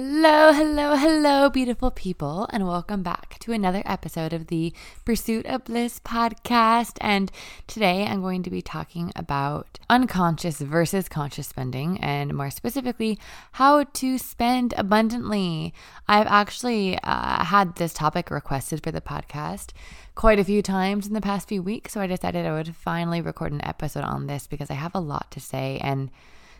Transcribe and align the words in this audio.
Hello, 0.00 0.52
hello, 0.52 0.94
hello, 0.94 1.50
beautiful 1.50 1.90
people, 1.90 2.46
and 2.52 2.68
welcome 2.68 3.02
back 3.02 3.36
to 3.40 3.50
another 3.50 3.82
episode 3.84 4.32
of 4.32 4.46
the 4.46 4.72
Pursuit 5.04 5.44
of 5.46 5.64
Bliss 5.64 5.98
podcast. 5.98 6.98
And 7.00 7.32
today 7.66 8.06
I'm 8.06 8.22
going 8.22 8.44
to 8.44 8.50
be 8.50 8.62
talking 8.62 9.10
about 9.16 9.80
unconscious 9.90 10.60
versus 10.60 11.08
conscious 11.08 11.48
spending, 11.48 11.98
and 11.98 12.32
more 12.32 12.48
specifically, 12.48 13.18
how 13.50 13.82
to 13.82 14.18
spend 14.18 14.72
abundantly. 14.76 15.74
I've 16.06 16.28
actually 16.28 16.96
uh, 17.02 17.44
had 17.44 17.74
this 17.74 17.92
topic 17.92 18.30
requested 18.30 18.84
for 18.84 18.92
the 18.92 19.00
podcast 19.00 19.72
quite 20.14 20.38
a 20.38 20.44
few 20.44 20.62
times 20.62 21.08
in 21.08 21.12
the 21.12 21.20
past 21.20 21.48
few 21.48 21.60
weeks, 21.60 21.94
so 21.94 22.00
I 22.00 22.06
decided 22.06 22.46
I 22.46 22.52
would 22.52 22.76
finally 22.76 23.20
record 23.20 23.50
an 23.50 23.64
episode 23.64 24.04
on 24.04 24.28
this 24.28 24.46
because 24.46 24.70
I 24.70 24.74
have 24.74 24.94
a 24.94 25.00
lot 25.00 25.32
to 25.32 25.40
say. 25.40 25.80
And 25.82 26.12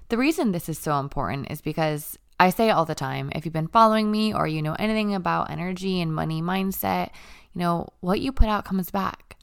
the 0.08 0.18
reason 0.18 0.50
this 0.50 0.68
is 0.68 0.76
so 0.76 0.98
important 0.98 1.52
is 1.52 1.60
because 1.60 2.18
I 2.40 2.50
say 2.50 2.70
all 2.70 2.84
the 2.84 2.94
time 2.94 3.32
if 3.34 3.44
you've 3.44 3.52
been 3.52 3.68
following 3.68 4.10
me 4.10 4.32
or 4.32 4.46
you 4.46 4.62
know 4.62 4.76
anything 4.78 5.14
about 5.14 5.50
energy 5.50 6.00
and 6.00 6.14
money 6.14 6.40
mindset, 6.40 7.10
you 7.52 7.60
know, 7.60 7.88
what 8.00 8.20
you 8.20 8.32
put 8.32 8.48
out 8.48 8.64
comes 8.64 8.90
back. 8.90 9.36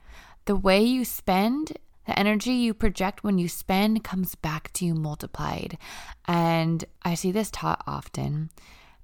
The 0.46 0.56
way 0.56 0.82
you 0.82 1.04
spend, 1.04 1.74
the 2.08 2.18
energy 2.18 2.54
you 2.54 2.74
project 2.74 3.24
when 3.24 3.38
you 3.38 3.50
spend 3.50 4.04
comes 4.04 4.36
back 4.36 4.72
to 4.74 4.86
you 4.86 4.94
multiplied. 4.94 5.78
And 6.26 6.86
I 7.04 7.16
see 7.16 7.32
this 7.32 7.52
taught 7.52 7.84
often. 7.88 8.52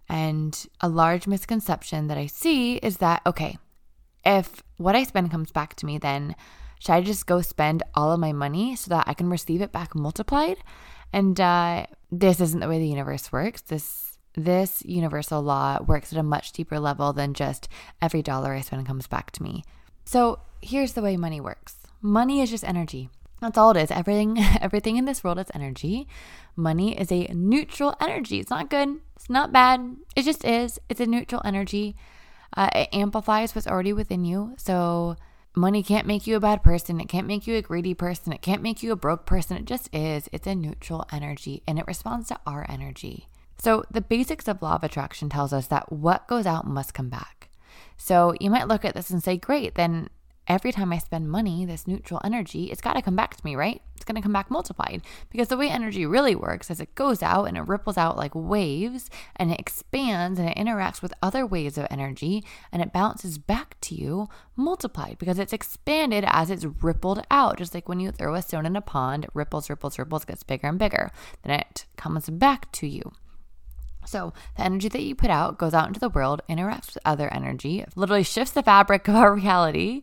And 0.07 0.67
a 0.81 0.89
large 0.89 1.27
misconception 1.27 2.07
that 2.07 2.17
I 2.17 2.27
see 2.27 2.75
is 2.75 2.97
that, 2.97 3.21
okay, 3.25 3.57
if 4.23 4.61
what 4.77 4.95
I 4.95 5.03
spend 5.03 5.31
comes 5.31 5.51
back 5.51 5.75
to 5.75 5.85
me, 5.85 5.97
then 5.97 6.35
should 6.79 6.93
I 6.93 7.01
just 7.01 7.25
go 7.25 7.41
spend 7.41 7.83
all 7.95 8.11
of 8.11 8.19
my 8.19 8.31
money 8.31 8.75
so 8.75 8.89
that 8.89 9.07
I 9.07 9.13
can 9.13 9.29
receive 9.29 9.61
it 9.61 9.71
back 9.71 9.95
multiplied? 9.95 10.57
And 11.13 11.39
uh, 11.39 11.85
this 12.11 12.41
isn't 12.41 12.59
the 12.59 12.67
way 12.67 12.79
the 12.79 12.87
universe 12.87 13.31
works. 13.31 13.61
This 13.61 14.17
this 14.33 14.81
universal 14.85 15.41
law 15.41 15.77
works 15.85 16.13
at 16.13 16.19
a 16.19 16.23
much 16.23 16.53
deeper 16.53 16.79
level 16.79 17.11
than 17.11 17.33
just 17.33 17.67
every 18.01 18.21
dollar 18.21 18.53
I 18.53 18.61
spend 18.61 18.85
comes 18.85 19.07
back 19.07 19.31
to 19.31 19.43
me. 19.43 19.63
So 20.05 20.39
here's 20.61 20.93
the 20.93 21.01
way 21.01 21.17
money 21.17 21.41
works. 21.41 21.75
Money 22.01 22.41
is 22.41 22.49
just 22.49 22.63
energy. 22.63 23.09
That's 23.41 23.57
all 23.57 23.71
it 23.71 23.77
is. 23.77 23.91
Everything 23.91 24.37
everything 24.61 24.97
in 24.97 25.05
this 25.05 25.23
world 25.23 25.39
is 25.39 25.51
energy. 25.53 26.07
Money 26.55 26.97
is 26.97 27.11
a 27.11 27.27
neutral 27.33 27.95
energy. 27.99 28.39
It's 28.39 28.49
not 28.49 28.69
good. 28.69 28.99
It's 29.15 29.29
not 29.29 29.51
bad. 29.51 29.97
It 30.15 30.23
just 30.23 30.45
is. 30.45 30.79
It's 30.89 31.01
a 31.01 31.05
neutral 31.05 31.41
energy. 31.43 31.95
Uh, 32.55 32.69
it 32.75 32.89
amplifies 32.91 33.55
what's 33.55 33.67
already 33.67 33.93
within 33.93 34.25
you. 34.25 34.53
So 34.57 35.15
Money 35.55 35.83
can't 35.83 36.07
make 36.07 36.25
you 36.25 36.37
a 36.37 36.39
bad 36.39 36.63
person. 36.63 37.01
It 37.01 37.09
can't 37.09 37.27
make 37.27 37.45
you 37.45 37.57
a 37.57 37.61
greedy 37.61 37.93
person. 37.93 38.31
It 38.31 38.41
can't 38.41 38.61
make 38.61 38.81
you 38.81 38.93
a 38.93 38.95
broke 38.95 39.25
person. 39.25 39.57
It 39.57 39.65
just 39.65 39.93
is. 39.93 40.29
It's 40.31 40.47
a 40.47 40.55
neutral 40.55 41.05
energy 41.11 41.61
and 41.67 41.77
it 41.77 41.87
responds 41.87 42.29
to 42.29 42.39
our 42.47 42.65
energy. 42.69 43.27
So, 43.57 43.83
the 43.91 44.01
basics 44.01 44.47
of 44.47 44.61
law 44.61 44.75
of 44.75 44.83
attraction 44.83 45.29
tells 45.29 45.51
us 45.51 45.67
that 45.67 45.91
what 45.91 46.27
goes 46.27 46.45
out 46.45 46.65
must 46.65 46.93
come 46.93 47.09
back. 47.09 47.49
So, 47.97 48.33
you 48.39 48.49
might 48.49 48.69
look 48.69 48.85
at 48.85 48.95
this 48.95 49.09
and 49.09 49.21
say, 49.21 49.37
great, 49.37 49.75
then 49.75 50.09
every 50.47 50.71
time 50.71 50.91
I 50.91 50.97
spend 50.97 51.29
money, 51.29 51.65
this 51.65 51.87
neutral 51.87 52.19
energy, 52.23 52.71
it's 52.71 52.81
got 52.81 52.93
to 52.93 53.01
come 53.01 53.15
back 53.15 53.35
to 53.35 53.45
me, 53.45 53.55
right? 53.55 53.81
It's 53.95 54.03
going 54.03 54.15
to 54.15 54.21
come 54.21 54.33
back 54.33 54.49
multiplied 54.49 55.03
because 55.29 55.49
the 55.49 55.57
way 55.57 55.69
energy 55.69 56.05
really 56.05 56.35
works 56.35 56.71
is 56.71 56.79
it 56.79 56.95
goes 56.95 57.21
out 57.21 57.45
and 57.45 57.55
it 57.55 57.67
ripples 57.67 57.97
out 57.97 58.17
like 58.17 58.33
waves 58.33 59.09
and 59.35 59.51
it 59.51 59.59
expands 59.59 60.39
and 60.39 60.49
it 60.49 60.57
interacts 60.57 61.01
with 61.01 61.13
other 61.21 61.45
waves 61.45 61.77
of 61.77 61.85
energy 61.91 62.43
and 62.71 62.81
it 62.81 62.91
bounces 62.91 63.37
back 63.37 63.79
to 63.81 63.95
you 63.95 64.27
multiplied 64.55 65.17
because 65.19 65.37
it's 65.37 65.53
expanded 65.53 66.25
as 66.27 66.49
it's 66.49 66.65
rippled 66.65 67.25
out. 67.29 67.57
Just 67.57 67.75
like 67.75 67.87
when 67.87 67.99
you 67.99 68.11
throw 68.11 68.33
a 68.33 68.41
stone 68.41 68.65
in 68.65 68.75
a 68.75 68.81
pond, 68.81 69.25
it 69.25 69.31
ripples, 69.33 69.69
ripples, 69.69 69.99
ripples, 69.99 70.25
gets 70.25 70.43
bigger 70.43 70.67
and 70.67 70.79
bigger. 70.79 71.11
Then 71.43 71.59
it 71.59 71.85
comes 71.95 72.29
back 72.29 72.71
to 72.73 72.87
you. 72.87 73.11
So, 74.05 74.33
the 74.57 74.63
energy 74.63 74.89
that 74.89 75.01
you 75.03 75.15
put 75.15 75.29
out 75.29 75.59
goes 75.59 75.73
out 75.73 75.87
into 75.87 75.99
the 75.99 76.09
world, 76.09 76.41
interacts 76.49 76.87
with 76.87 76.97
other 77.05 77.31
energy, 77.31 77.85
literally 77.95 78.23
shifts 78.23 78.53
the 78.53 78.63
fabric 78.63 79.07
of 79.07 79.15
our 79.15 79.35
reality, 79.35 80.01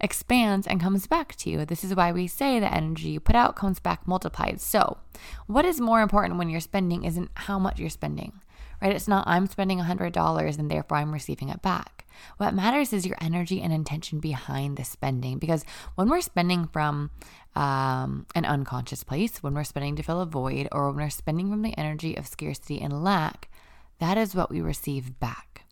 expands 0.00 0.66
and 0.66 0.80
comes 0.80 1.06
back 1.06 1.34
to 1.36 1.50
you. 1.50 1.64
This 1.64 1.84
is 1.84 1.94
why 1.94 2.12
we 2.12 2.26
say 2.26 2.58
the 2.58 2.72
energy 2.72 3.08
you 3.08 3.20
put 3.20 3.36
out 3.36 3.56
comes 3.56 3.80
back 3.80 4.06
multiplied. 4.06 4.60
So, 4.60 4.98
what 5.46 5.64
is 5.64 5.80
more 5.80 6.02
important 6.02 6.38
when 6.38 6.50
you're 6.50 6.60
spending 6.60 7.04
isn't 7.04 7.30
how 7.34 7.58
much 7.58 7.78
you're 7.78 7.90
spending, 7.90 8.40
right? 8.82 8.94
It's 8.94 9.08
not 9.08 9.26
I'm 9.26 9.46
spending 9.46 9.80
$100 9.80 10.58
and 10.58 10.70
therefore 10.70 10.98
I'm 10.98 11.12
receiving 11.12 11.48
it 11.48 11.62
back. 11.62 12.06
What 12.38 12.54
matters 12.54 12.92
is 12.92 13.06
your 13.06 13.16
energy 13.20 13.60
and 13.60 13.72
intention 13.72 14.20
behind 14.20 14.76
the 14.76 14.84
spending 14.84 15.38
because 15.38 15.64
when 15.94 16.08
we're 16.08 16.20
spending 16.20 16.66
from 16.66 17.10
um, 17.54 18.26
an 18.34 18.44
unconscious 18.44 19.02
place, 19.02 19.42
when 19.42 19.54
we're 19.54 19.64
spending 19.64 19.96
to 19.96 20.02
fill 20.02 20.20
a 20.20 20.26
void, 20.26 20.68
or 20.72 20.88
when 20.88 21.04
we're 21.04 21.10
spending 21.10 21.50
from 21.50 21.62
the 21.62 21.76
energy 21.78 22.14
of 22.16 22.26
scarcity 22.26 22.80
and 22.80 23.02
lack, 23.02 23.50
that 23.98 24.18
is 24.18 24.34
what 24.34 24.50
we 24.50 24.60
receive 24.60 25.18
back. 25.18 25.64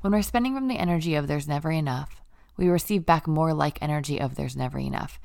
When 0.00 0.12
we're 0.12 0.22
spending 0.22 0.54
from 0.54 0.68
the 0.68 0.78
energy 0.78 1.14
of 1.14 1.26
there's 1.26 1.46
never 1.46 1.70
enough, 1.70 2.22
we 2.58 2.68
receive 2.68 3.06
back 3.06 3.26
more 3.26 3.54
like 3.54 3.78
energy 3.80 4.20
of 4.20 4.34
there's 4.34 4.56
never 4.56 4.78
enough. 4.78 5.18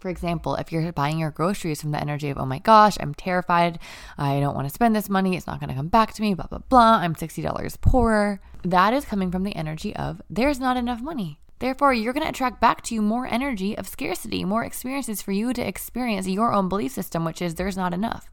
For 0.00 0.08
example, 0.08 0.54
if 0.56 0.72
you're 0.72 0.92
buying 0.92 1.18
your 1.18 1.30
groceries 1.30 1.80
from 1.80 1.90
the 1.90 2.00
energy 2.00 2.30
of, 2.30 2.38
oh 2.38 2.46
my 2.46 2.58
gosh, 2.58 2.96
I'm 3.00 3.14
terrified, 3.14 3.78
I 4.16 4.40
don't 4.40 4.54
want 4.54 4.68
to 4.68 4.74
spend 4.74 4.94
this 4.94 5.08
money, 5.08 5.36
it's 5.36 5.46
not 5.46 5.60
going 5.60 5.70
to 5.70 5.74
come 5.74 5.88
back 5.88 6.12
to 6.14 6.22
me, 6.22 6.34
blah, 6.34 6.46
blah, 6.46 6.58
blah, 6.58 6.98
I'm 6.98 7.14
$60 7.14 7.80
poorer, 7.80 8.40
that 8.64 8.92
is 8.92 9.04
coming 9.04 9.30
from 9.30 9.44
the 9.44 9.56
energy 9.56 9.94
of, 9.96 10.22
there's 10.30 10.60
not 10.60 10.76
enough 10.76 11.00
money. 11.00 11.38
Therefore, 11.58 11.92
you're 11.92 12.12
going 12.12 12.22
to 12.22 12.30
attract 12.30 12.60
back 12.60 12.82
to 12.82 12.94
you 12.94 13.02
more 13.02 13.26
energy 13.26 13.76
of 13.76 13.88
scarcity, 13.88 14.44
more 14.44 14.64
experiences 14.64 15.20
for 15.20 15.32
you 15.32 15.52
to 15.52 15.66
experience 15.66 16.28
your 16.28 16.52
own 16.52 16.68
belief 16.68 16.92
system, 16.92 17.24
which 17.24 17.42
is 17.42 17.56
there's 17.56 17.76
not 17.76 17.92
enough, 17.92 18.30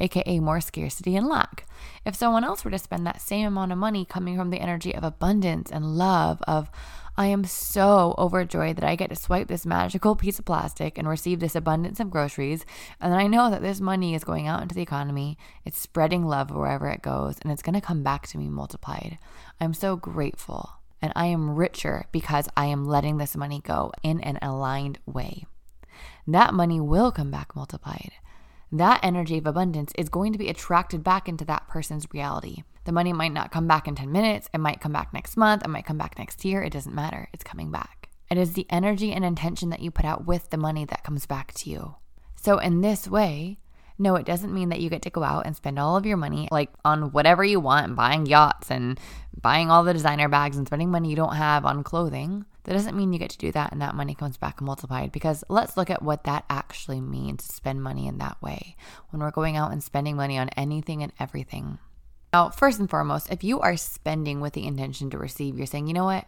aka 0.00 0.40
more 0.40 0.60
scarcity 0.60 1.16
and 1.16 1.26
lack. 1.26 1.66
If 2.04 2.14
someone 2.14 2.44
else 2.44 2.64
were 2.64 2.70
to 2.70 2.78
spend 2.78 3.06
that 3.06 3.20
same 3.20 3.46
amount 3.46 3.72
of 3.72 3.78
money 3.78 4.04
coming 4.04 4.36
from 4.36 4.50
the 4.50 4.60
energy 4.60 4.94
of 4.94 5.04
abundance 5.04 5.70
and 5.70 5.96
love, 5.96 6.42
of, 6.46 6.70
I 7.16 7.26
am 7.26 7.44
so 7.44 8.14
overjoyed 8.16 8.76
that 8.76 8.88
I 8.88 8.94
get 8.94 9.10
to 9.10 9.16
swipe 9.16 9.48
this 9.48 9.66
magical 9.66 10.14
piece 10.14 10.38
of 10.38 10.44
plastic 10.44 10.96
and 10.96 11.08
receive 11.08 11.40
this 11.40 11.56
abundance 11.56 11.98
of 11.98 12.10
groceries. 12.10 12.64
And 13.00 13.12
I 13.12 13.26
know 13.26 13.50
that 13.50 13.60
this 13.60 13.80
money 13.80 14.14
is 14.14 14.22
going 14.22 14.46
out 14.46 14.62
into 14.62 14.74
the 14.74 14.82
economy. 14.82 15.36
It's 15.64 15.80
spreading 15.80 16.24
love 16.24 16.50
wherever 16.50 16.88
it 16.88 17.02
goes, 17.02 17.36
and 17.42 17.50
it's 17.50 17.62
going 17.62 17.74
to 17.74 17.80
come 17.80 18.04
back 18.04 18.28
to 18.28 18.38
me 18.38 18.48
multiplied. 18.48 19.18
I'm 19.60 19.74
so 19.74 19.96
grateful. 19.96 20.70
And 21.02 21.12
I 21.14 21.26
am 21.26 21.56
richer 21.56 22.06
because 22.12 22.48
I 22.56 22.66
am 22.66 22.84
letting 22.84 23.18
this 23.18 23.36
money 23.36 23.60
go 23.64 23.92
in 24.02 24.20
an 24.20 24.38
aligned 24.42 24.98
way. 25.06 25.44
That 26.26 26.54
money 26.54 26.80
will 26.80 27.10
come 27.10 27.30
back 27.30 27.56
multiplied 27.56 28.12
that 28.72 29.00
energy 29.02 29.38
of 29.38 29.46
abundance 29.46 29.92
is 29.96 30.08
going 30.08 30.32
to 30.32 30.38
be 30.38 30.48
attracted 30.48 31.02
back 31.02 31.28
into 31.28 31.44
that 31.46 31.68
person's 31.68 32.06
reality. 32.12 32.64
The 32.84 32.92
money 32.92 33.12
might 33.12 33.32
not 33.32 33.50
come 33.50 33.66
back 33.66 33.88
in 33.88 33.94
10 33.94 34.10
minutes, 34.12 34.48
it 34.52 34.58
might 34.58 34.80
come 34.80 34.92
back 34.92 35.12
next 35.12 35.36
month, 35.36 35.64
it 35.64 35.68
might 35.68 35.86
come 35.86 35.98
back 35.98 36.18
next 36.18 36.44
year, 36.44 36.62
it 36.62 36.72
doesn't 36.72 36.94
matter. 36.94 37.28
It's 37.32 37.44
coming 37.44 37.70
back. 37.70 38.08
It 38.30 38.36
is 38.36 38.52
the 38.52 38.66
energy 38.68 39.12
and 39.12 39.24
intention 39.24 39.70
that 39.70 39.80
you 39.80 39.90
put 39.90 40.04
out 40.04 40.26
with 40.26 40.50
the 40.50 40.58
money 40.58 40.84
that 40.84 41.04
comes 41.04 41.24
back 41.24 41.52
to 41.54 41.70
you. 41.70 41.96
So, 42.36 42.58
in 42.58 42.82
this 42.82 43.08
way, 43.08 43.58
no, 43.98 44.14
it 44.14 44.26
doesn't 44.26 44.54
mean 44.54 44.68
that 44.68 44.80
you 44.80 44.90
get 44.90 45.02
to 45.02 45.10
go 45.10 45.24
out 45.24 45.44
and 45.44 45.56
spend 45.56 45.78
all 45.78 45.96
of 45.96 46.06
your 46.06 46.16
money 46.16 46.48
like 46.52 46.70
on 46.84 47.10
whatever 47.10 47.42
you 47.44 47.58
want 47.58 47.96
buying 47.96 48.26
yachts 48.26 48.70
and 48.70 49.00
buying 49.40 49.70
all 49.70 49.82
the 49.82 49.92
designer 49.92 50.28
bags 50.28 50.56
and 50.56 50.66
spending 50.66 50.90
money 50.90 51.10
you 51.10 51.16
don't 51.16 51.34
have 51.34 51.64
on 51.64 51.82
clothing. 51.82 52.44
That 52.68 52.74
doesn't 52.74 52.98
mean 52.98 53.14
you 53.14 53.18
get 53.18 53.30
to 53.30 53.38
do 53.38 53.50
that 53.52 53.72
and 53.72 53.80
that 53.80 53.94
money 53.94 54.14
comes 54.14 54.36
back 54.36 54.60
multiplied 54.60 55.10
because 55.10 55.42
let's 55.48 55.78
look 55.78 55.88
at 55.88 56.02
what 56.02 56.24
that 56.24 56.44
actually 56.50 57.00
means 57.00 57.48
to 57.48 57.56
spend 57.56 57.82
money 57.82 58.06
in 58.06 58.18
that 58.18 58.36
way 58.42 58.76
when 59.08 59.22
we're 59.22 59.30
going 59.30 59.56
out 59.56 59.72
and 59.72 59.82
spending 59.82 60.16
money 60.16 60.36
on 60.36 60.50
anything 60.50 61.02
and 61.02 61.10
everything. 61.18 61.78
Now, 62.30 62.50
first 62.50 62.78
and 62.78 62.90
foremost, 62.90 63.32
if 63.32 63.42
you 63.42 63.58
are 63.60 63.78
spending 63.78 64.42
with 64.42 64.52
the 64.52 64.66
intention 64.66 65.08
to 65.08 65.18
receive, 65.18 65.56
you're 65.56 65.66
saying, 65.66 65.86
you 65.86 65.94
know 65.94 66.04
what? 66.04 66.26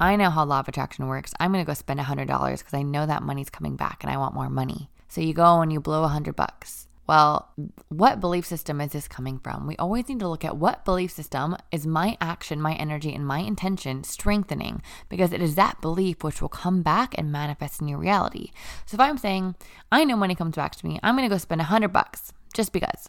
I 0.00 0.16
know 0.16 0.30
how 0.30 0.46
law 0.46 0.60
of 0.60 0.68
attraction 0.68 1.08
works. 1.08 1.34
I'm 1.38 1.52
going 1.52 1.62
to 1.62 1.68
go 1.68 1.74
spend 1.74 2.00
$100 2.00 2.26
because 2.26 2.72
I 2.72 2.80
know 2.80 3.04
that 3.04 3.22
money's 3.22 3.50
coming 3.50 3.76
back 3.76 4.02
and 4.02 4.10
I 4.10 4.16
want 4.16 4.34
more 4.34 4.48
money. 4.48 4.88
So 5.08 5.20
you 5.20 5.34
go 5.34 5.60
and 5.60 5.70
you 5.70 5.78
blow 5.78 6.04
a 6.04 6.08
hundred 6.08 6.36
bucks. 6.36 6.88
Well, 7.06 7.50
what 7.88 8.20
belief 8.20 8.46
system 8.46 8.80
is 8.80 8.92
this 8.92 9.08
coming 9.08 9.38
from? 9.38 9.66
We 9.66 9.76
always 9.76 10.08
need 10.08 10.20
to 10.20 10.28
look 10.28 10.44
at 10.44 10.56
what 10.56 10.84
belief 10.84 11.10
system 11.10 11.56
is 11.72 11.86
my 11.86 12.16
action, 12.20 12.60
my 12.60 12.74
energy, 12.74 13.12
and 13.12 13.26
my 13.26 13.40
intention 13.40 14.04
strengthening 14.04 14.82
because 15.08 15.32
it 15.32 15.42
is 15.42 15.56
that 15.56 15.80
belief 15.80 16.22
which 16.22 16.40
will 16.40 16.48
come 16.48 16.82
back 16.82 17.14
and 17.18 17.32
manifest 17.32 17.80
in 17.80 17.88
your 17.88 17.98
reality. 17.98 18.50
So 18.86 18.94
if 18.94 19.00
I'm 19.00 19.18
saying, 19.18 19.56
I 19.90 20.04
know 20.04 20.16
money 20.16 20.36
comes 20.36 20.54
back 20.54 20.76
to 20.76 20.86
me, 20.86 21.00
I'm 21.02 21.16
going 21.16 21.28
to 21.28 21.34
go 21.34 21.38
spend 21.38 21.60
a 21.60 21.64
hundred 21.64 21.92
bucks 21.92 22.32
just 22.54 22.72
because. 22.72 23.08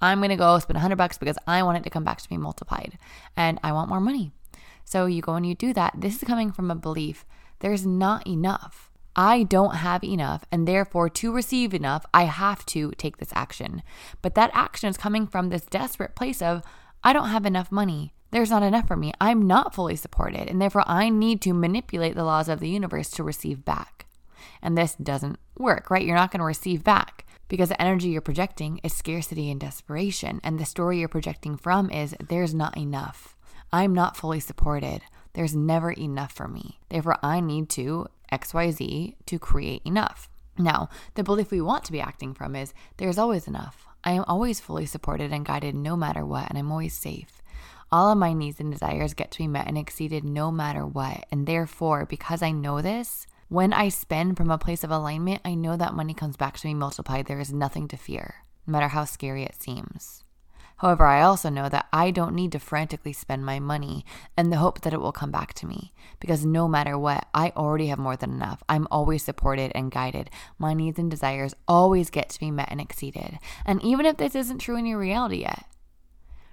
I'm 0.00 0.18
going 0.18 0.30
to 0.30 0.36
go 0.36 0.58
spend 0.58 0.76
a 0.76 0.80
hundred 0.80 0.96
bucks 0.96 1.18
because 1.18 1.38
I 1.46 1.62
want 1.62 1.78
it 1.78 1.84
to 1.84 1.90
come 1.90 2.04
back 2.04 2.20
to 2.20 2.28
me 2.30 2.38
multiplied 2.38 2.98
and 3.36 3.60
I 3.62 3.72
want 3.72 3.88
more 3.88 4.00
money. 4.00 4.32
So 4.84 5.06
you 5.06 5.22
go 5.22 5.34
and 5.34 5.46
you 5.46 5.54
do 5.54 5.72
that. 5.74 5.94
This 5.96 6.16
is 6.16 6.24
coming 6.24 6.50
from 6.50 6.70
a 6.70 6.74
belief 6.74 7.24
there's 7.60 7.86
not 7.86 8.26
enough. 8.26 8.90
I 9.16 9.44
don't 9.44 9.76
have 9.76 10.02
enough, 10.02 10.44
and 10.50 10.66
therefore, 10.66 11.08
to 11.08 11.32
receive 11.32 11.72
enough, 11.72 12.04
I 12.12 12.24
have 12.24 12.66
to 12.66 12.92
take 12.92 13.18
this 13.18 13.32
action. 13.34 13.82
But 14.22 14.34
that 14.34 14.50
action 14.52 14.88
is 14.88 14.96
coming 14.96 15.26
from 15.26 15.48
this 15.48 15.66
desperate 15.66 16.16
place 16.16 16.42
of, 16.42 16.62
I 17.02 17.12
don't 17.12 17.28
have 17.28 17.46
enough 17.46 17.70
money. 17.70 18.12
There's 18.30 18.50
not 18.50 18.64
enough 18.64 18.88
for 18.88 18.96
me. 18.96 19.12
I'm 19.20 19.46
not 19.46 19.74
fully 19.74 19.94
supported, 19.94 20.48
and 20.48 20.60
therefore, 20.60 20.84
I 20.86 21.08
need 21.08 21.40
to 21.42 21.54
manipulate 21.54 22.16
the 22.16 22.24
laws 22.24 22.48
of 22.48 22.58
the 22.58 22.68
universe 22.68 23.10
to 23.12 23.22
receive 23.22 23.64
back. 23.64 24.06
And 24.60 24.76
this 24.76 24.94
doesn't 24.96 25.38
work, 25.56 25.90
right? 25.90 26.04
You're 26.04 26.16
not 26.16 26.32
going 26.32 26.40
to 26.40 26.44
receive 26.44 26.82
back 26.82 27.24
because 27.48 27.68
the 27.68 27.80
energy 27.80 28.08
you're 28.08 28.20
projecting 28.20 28.80
is 28.82 28.92
scarcity 28.92 29.50
and 29.50 29.60
desperation. 29.60 30.40
And 30.42 30.58
the 30.58 30.64
story 30.64 30.98
you're 30.98 31.08
projecting 31.08 31.56
from 31.56 31.90
is, 31.90 32.16
there's 32.28 32.54
not 32.54 32.76
enough. 32.76 33.36
I'm 33.72 33.94
not 33.94 34.16
fully 34.16 34.40
supported. 34.40 35.02
There's 35.34 35.54
never 35.54 35.92
enough 35.92 36.32
for 36.32 36.48
me. 36.48 36.78
Therefore, 36.88 37.18
I 37.22 37.40
need 37.40 37.68
to 37.70 38.08
XYZ 38.40 39.14
to 39.26 39.38
create 39.38 39.82
enough. 39.84 40.28
Now, 40.58 40.88
the 41.14 41.24
belief 41.24 41.50
we 41.50 41.60
want 41.60 41.84
to 41.84 41.92
be 41.92 42.00
acting 42.00 42.34
from 42.34 42.54
is 42.54 42.74
there's 42.96 43.18
always 43.18 43.48
enough. 43.48 43.86
I 44.04 44.12
am 44.12 44.24
always 44.26 44.60
fully 44.60 44.86
supported 44.86 45.32
and 45.32 45.46
guided 45.46 45.74
no 45.74 45.96
matter 45.96 46.24
what, 46.24 46.48
and 46.48 46.58
I'm 46.58 46.70
always 46.70 46.94
safe. 46.94 47.42
All 47.90 48.10
of 48.10 48.18
my 48.18 48.32
needs 48.32 48.60
and 48.60 48.72
desires 48.72 49.14
get 49.14 49.30
to 49.32 49.38
be 49.38 49.46
met 49.46 49.68
and 49.68 49.78
exceeded 49.78 50.24
no 50.24 50.50
matter 50.50 50.84
what. 50.84 51.26
And 51.30 51.46
therefore, 51.46 52.06
because 52.06 52.42
I 52.42 52.50
know 52.50 52.82
this, 52.82 53.26
when 53.48 53.72
I 53.72 53.88
spend 53.88 54.36
from 54.36 54.50
a 54.50 54.58
place 54.58 54.82
of 54.82 54.90
alignment, 54.90 55.42
I 55.44 55.54
know 55.54 55.76
that 55.76 55.94
money 55.94 56.14
comes 56.14 56.36
back 56.36 56.58
to 56.58 56.66
me 56.66 56.74
multiplied. 56.74 57.26
There 57.26 57.40
is 57.40 57.52
nothing 57.52 57.86
to 57.88 57.96
fear, 57.96 58.42
no 58.66 58.72
matter 58.72 58.88
how 58.88 59.04
scary 59.04 59.44
it 59.44 59.62
seems. 59.62 60.23
However, 60.84 61.06
I 61.06 61.22
also 61.22 61.48
know 61.48 61.70
that 61.70 61.88
I 61.94 62.10
don't 62.10 62.34
need 62.34 62.52
to 62.52 62.58
frantically 62.58 63.14
spend 63.14 63.46
my 63.46 63.58
money 63.58 64.04
in 64.36 64.50
the 64.50 64.58
hope 64.58 64.82
that 64.82 64.92
it 64.92 65.00
will 65.00 65.12
come 65.12 65.30
back 65.30 65.54
to 65.54 65.66
me 65.66 65.94
because 66.20 66.44
no 66.44 66.68
matter 66.68 66.98
what, 66.98 67.26
I 67.32 67.54
already 67.56 67.86
have 67.86 67.98
more 67.98 68.16
than 68.16 68.32
enough. 68.32 68.62
I'm 68.68 68.86
always 68.90 69.22
supported 69.22 69.72
and 69.74 69.90
guided. 69.90 70.28
My 70.58 70.74
needs 70.74 70.98
and 70.98 71.10
desires 71.10 71.54
always 71.66 72.10
get 72.10 72.28
to 72.28 72.38
be 72.38 72.50
met 72.50 72.68
and 72.70 72.82
exceeded. 72.82 73.38
And 73.64 73.82
even 73.82 74.04
if 74.04 74.18
this 74.18 74.34
isn't 74.34 74.58
true 74.58 74.76
in 74.76 74.84
your 74.84 74.98
reality 74.98 75.38
yet, 75.38 75.64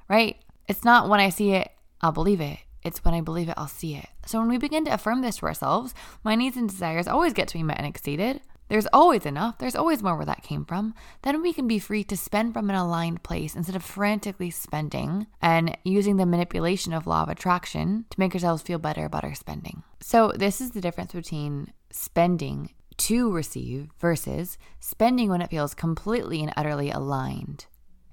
right? 0.07 0.37
It's 0.65 0.85
not 0.85 1.09
when 1.09 1.19
I 1.19 1.27
see 1.27 1.51
it, 1.51 1.69
I'll 1.99 2.13
believe 2.13 2.39
it. 2.39 2.59
It's 2.83 3.03
when 3.03 3.13
I 3.13 3.19
believe 3.19 3.49
it, 3.49 3.55
I'll 3.57 3.67
see 3.67 3.95
it. 3.95 4.07
So 4.25 4.39
when 4.39 4.47
we 4.47 4.57
begin 4.57 4.85
to 4.85 4.93
affirm 4.93 5.19
this 5.19 5.39
to 5.39 5.45
ourselves, 5.45 5.93
my 6.23 6.35
needs 6.35 6.55
and 6.55 6.69
desires 6.69 7.05
always 7.05 7.33
get 7.33 7.49
to 7.49 7.57
be 7.57 7.63
met 7.63 7.79
and 7.79 7.85
exceeded 7.85 8.39
there's 8.71 8.87
always 8.93 9.25
enough, 9.25 9.57
there's 9.57 9.75
always 9.75 10.01
more 10.01 10.15
where 10.15 10.25
that 10.25 10.43
came 10.43 10.63
from, 10.63 10.93
then 11.23 11.41
we 11.41 11.51
can 11.51 11.67
be 11.67 11.77
free 11.77 12.05
to 12.05 12.15
spend 12.15 12.53
from 12.53 12.69
an 12.69 12.75
aligned 12.77 13.21
place 13.21 13.53
instead 13.53 13.75
of 13.75 13.83
frantically 13.83 14.49
spending 14.49 15.27
and 15.41 15.77
using 15.83 16.15
the 16.15 16.25
manipulation 16.25 16.93
of 16.93 17.05
law 17.05 17.23
of 17.23 17.27
attraction 17.27 18.05
to 18.09 18.17
make 18.17 18.33
ourselves 18.33 18.61
feel 18.61 18.79
better 18.79 19.03
about 19.03 19.25
our 19.25 19.35
spending. 19.35 19.83
So, 19.99 20.31
this 20.33 20.61
is 20.61 20.71
the 20.71 20.79
difference 20.79 21.11
between 21.11 21.73
spending 21.89 22.69
to 22.95 23.29
receive 23.29 23.89
versus 23.99 24.57
spending 24.79 25.29
when 25.29 25.41
it 25.41 25.49
feels 25.49 25.73
completely 25.73 26.41
and 26.41 26.53
utterly 26.55 26.91
aligned. 26.91 27.65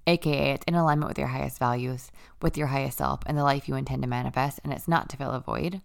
AKA, 0.08 0.54
it's 0.54 0.64
in 0.66 0.74
alignment 0.74 1.08
with 1.08 1.18
your 1.18 1.28
highest 1.28 1.60
values, 1.60 2.10
with 2.42 2.58
your 2.58 2.66
highest 2.66 2.98
self, 2.98 3.20
and 3.26 3.38
the 3.38 3.44
life 3.44 3.68
you 3.68 3.76
intend 3.76 4.02
to 4.02 4.08
manifest, 4.08 4.58
and 4.64 4.72
it's 4.72 4.88
not 4.88 5.08
to 5.10 5.16
fill 5.16 5.30
a 5.30 5.38
void. 5.38 5.82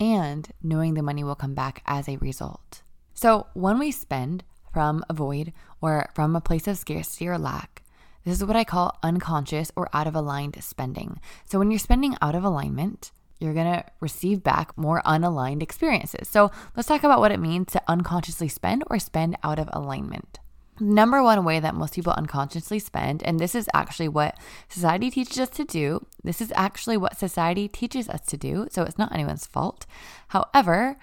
And 0.00 0.50
knowing 0.64 0.94
the 0.94 1.02
money 1.02 1.22
will 1.22 1.36
come 1.36 1.54
back 1.54 1.84
as 1.86 2.08
a 2.08 2.16
result. 2.16 2.82
So 3.16 3.46
when 3.54 3.78
we 3.78 3.90
spend 3.92 4.44
from 4.74 5.02
a 5.08 5.14
void 5.14 5.54
or 5.80 6.10
from 6.14 6.36
a 6.36 6.40
place 6.42 6.68
of 6.68 6.76
scarcity 6.76 7.26
or 7.26 7.38
lack, 7.38 7.82
this 8.24 8.36
is 8.36 8.44
what 8.44 8.56
I 8.56 8.64
call 8.64 8.98
unconscious 9.02 9.72
or 9.74 9.88
out 9.94 10.06
of 10.06 10.14
aligned 10.14 10.62
spending. 10.62 11.18
So 11.46 11.58
when 11.58 11.70
you're 11.70 11.78
spending 11.78 12.14
out 12.20 12.34
of 12.34 12.44
alignment, 12.44 13.12
you're 13.40 13.54
going 13.54 13.72
to 13.72 13.84
receive 14.00 14.42
back 14.42 14.76
more 14.76 15.00
unaligned 15.06 15.62
experiences. 15.62 16.28
So 16.28 16.50
let's 16.76 16.88
talk 16.88 17.04
about 17.04 17.20
what 17.20 17.32
it 17.32 17.40
means 17.40 17.72
to 17.72 17.82
unconsciously 17.88 18.48
spend 18.48 18.84
or 18.88 18.98
spend 18.98 19.38
out 19.42 19.58
of 19.58 19.70
alignment. 19.72 20.38
Number 20.78 21.22
one 21.22 21.42
way 21.42 21.58
that 21.58 21.74
most 21.74 21.94
people 21.94 22.12
unconsciously 22.12 22.80
spend, 22.80 23.22
and 23.22 23.40
this 23.40 23.54
is 23.54 23.66
actually 23.72 24.08
what 24.08 24.36
society 24.68 25.10
teaches 25.10 25.38
us 25.38 25.48
to 25.50 25.64
do, 25.64 26.04
this 26.22 26.42
is 26.42 26.52
actually 26.54 26.98
what 26.98 27.18
society 27.18 27.66
teaches 27.66 28.10
us 28.10 28.20
to 28.26 28.36
do, 28.36 28.66
so 28.70 28.82
it's 28.82 28.98
not 28.98 29.10
anyone's 29.10 29.46
fault. 29.46 29.86
However, 30.28 30.98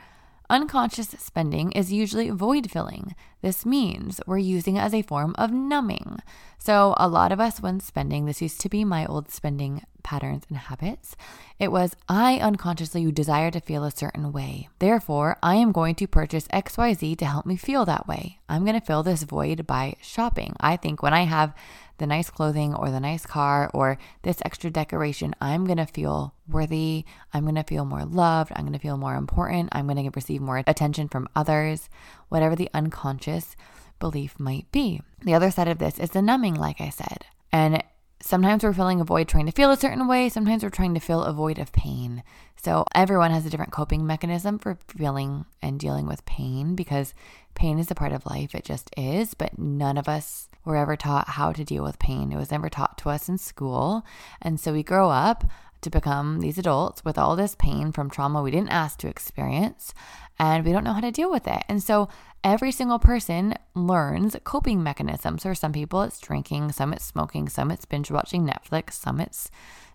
Unconscious 0.53 1.07
spending 1.17 1.71
is 1.71 1.91
usually 1.91 2.29
void 2.29 2.69
filling. 2.69 3.15
This 3.41 3.65
means 3.65 4.21
we're 4.27 4.37
using 4.37 4.75
it 4.75 4.81
as 4.81 4.93
a 4.93 5.01
form 5.01 5.33
of 5.35 5.51
numbing. 5.51 6.19
So, 6.59 6.93
a 6.97 7.07
lot 7.07 7.31
of 7.31 7.39
us, 7.39 7.59
when 7.59 7.79
spending, 7.79 8.27
this 8.27 8.39
used 8.39 8.61
to 8.61 8.69
be 8.69 8.85
my 8.85 9.03
old 9.07 9.31
spending 9.31 9.83
patterns 10.03 10.43
and 10.49 10.59
habits. 10.59 11.15
It 11.57 11.71
was, 11.71 11.95
I 12.07 12.37
unconsciously 12.37 13.11
desire 13.11 13.49
to 13.49 13.61
feel 13.61 13.83
a 13.83 13.89
certain 13.89 14.31
way. 14.31 14.69
Therefore, 14.77 15.37
I 15.41 15.55
am 15.55 15.71
going 15.71 15.95
to 15.95 16.05
purchase 16.05 16.47
XYZ 16.49 17.17
to 17.17 17.25
help 17.25 17.47
me 17.47 17.55
feel 17.55 17.83
that 17.85 18.07
way. 18.07 18.37
I'm 18.47 18.63
going 18.63 18.79
to 18.79 18.85
fill 18.85 19.01
this 19.01 19.23
void 19.23 19.65
by 19.65 19.95
shopping. 20.03 20.55
I 20.59 20.77
think 20.77 21.01
when 21.01 21.15
I 21.15 21.23
have 21.23 21.55
the 22.03 22.07
nice 22.07 22.29
clothing 22.29 22.75
or 22.75 22.91
the 22.91 22.99
nice 22.99 23.25
car 23.25 23.71
or 23.73 23.97
this 24.23 24.41
extra 24.43 24.69
decoration, 24.69 25.33
I'm 25.39 25.65
going 25.65 25.77
to 25.77 25.85
feel 25.85 26.33
worthy. 26.49 27.05
I'm 27.33 27.43
going 27.43 27.55
to 27.55 27.63
feel 27.63 27.85
more 27.85 28.03
loved. 28.03 28.51
I'm 28.53 28.63
going 28.63 28.73
to 28.73 28.79
feel 28.79 28.97
more 28.97 29.15
important. 29.15 29.69
I'm 29.71 29.87
going 29.87 30.03
to 30.03 30.11
receive 30.13 30.41
more 30.41 30.61
attention 30.67 31.07
from 31.07 31.29
others, 31.33 31.89
whatever 32.27 32.57
the 32.57 32.69
unconscious 32.73 33.55
belief 33.99 34.37
might 34.37 34.69
be. 34.73 35.01
The 35.21 35.33
other 35.33 35.49
side 35.49 35.69
of 35.69 35.77
this 35.77 35.97
is 35.97 36.09
the 36.09 36.21
numbing, 36.21 36.55
like 36.55 36.81
I 36.81 36.89
said. 36.89 37.25
And 37.53 37.81
sometimes 38.19 38.65
we're 38.65 38.73
filling 38.73 38.99
a 38.99 39.05
void 39.05 39.29
trying 39.29 39.45
to 39.45 39.53
feel 39.53 39.71
a 39.71 39.77
certain 39.77 40.05
way, 40.05 40.27
sometimes 40.27 40.61
we're 40.61 40.69
trying 40.69 40.93
to 40.95 40.99
fill 40.99 41.23
a 41.23 41.31
void 41.31 41.57
of 41.57 41.71
pain. 41.71 42.21
So 42.61 42.85
everyone 42.93 43.31
has 43.31 43.45
a 43.45 43.49
different 43.49 43.71
coping 43.71 44.05
mechanism 44.05 44.59
for 44.59 44.77
feeling 44.89 45.45
and 45.61 45.79
dealing 45.79 46.05
with 46.05 46.25
pain 46.25 46.75
because 46.75 47.13
pain 47.55 47.79
is 47.79 47.89
a 47.89 47.95
part 47.95 48.11
of 48.11 48.25
life. 48.25 48.53
It 48.53 48.65
just 48.65 48.89
is, 48.97 49.35
but 49.35 49.57
none 49.57 49.97
of 49.97 50.09
us 50.09 50.49
were 50.65 50.75
ever 50.75 50.95
taught 50.95 51.29
how 51.29 51.51
to 51.51 51.63
deal 51.63 51.83
with 51.83 51.99
pain. 51.99 52.31
It 52.31 52.37
was 52.37 52.51
never 52.51 52.69
taught 52.69 52.97
to 52.99 53.09
us 53.09 53.27
in 53.27 53.37
school. 53.37 54.05
And 54.41 54.59
so 54.59 54.73
we 54.73 54.83
grow 54.83 55.09
up 55.09 55.43
to 55.81 55.89
become 55.89 56.39
these 56.39 56.57
adults 56.57 57.03
with 57.03 57.17
all 57.17 57.35
this 57.35 57.55
pain 57.55 57.91
from 57.91 58.09
trauma 58.09 58.41
we 58.41 58.51
didn't 58.51 58.69
ask 58.69 58.97
to 58.99 59.07
experience 59.07 59.93
and 60.39 60.65
we 60.65 60.71
don't 60.71 60.83
know 60.83 60.93
how 60.93 61.01
to 61.01 61.11
deal 61.11 61.29
with 61.29 61.47
it. 61.47 61.63
And 61.69 61.83
so 61.83 62.09
every 62.43 62.71
single 62.71 62.99
person 62.99 63.55
learns 63.75 64.35
coping 64.43 64.81
mechanisms. 64.81 65.43
For 65.43 65.53
some 65.53 65.73
people, 65.73 66.01
it's 66.01 66.19
drinking, 66.19 66.71
some 66.71 66.93
it's 66.93 67.05
smoking, 67.05 67.49
some 67.49 67.69
it's 67.69 67.85
binge 67.85 68.11
watching 68.11 68.47
Netflix, 68.47 68.93
some 68.93 69.19
it's 69.19 69.51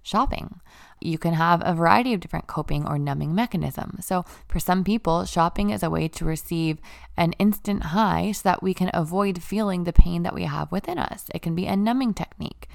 shopping. 0.08 0.60
You 1.00 1.18
can 1.18 1.34
have 1.34 1.62
a 1.64 1.74
variety 1.74 2.12
of 2.14 2.20
different 2.20 2.46
coping 2.46 2.86
or 2.86 2.98
numbing 2.98 3.34
mechanisms. 3.34 4.06
So, 4.06 4.24
for 4.48 4.58
some 4.58 4.82
people, 4.82 5.24
shopping 5.24 5.70
is 5.70 5.82
a 5.82 5.90
way 5.90 6.08
to 6.08 6.24
receive 6.24 6.78
an 7.16 7.34
instant 7.34 7.84
high 7.84 8.32
so 8.32 8.48
that 8.48 8.62
we 8.62 8.74
can 8.74 8.90
avoid 8.94 9.42
feeling 9.42 9.84
the 9.84 9.92
pain 9.92 10.22
that 10.24 10.34
we 10.34 10.44
have 10.44 10.72
within 10.72 10.98
us. 10.98 11.26
It 11.34 11.42
can 11.42 11.54
be 11.54 11.66
a 11.66 11.76
numbing 11.76 12.14
technique. 12.14 12.68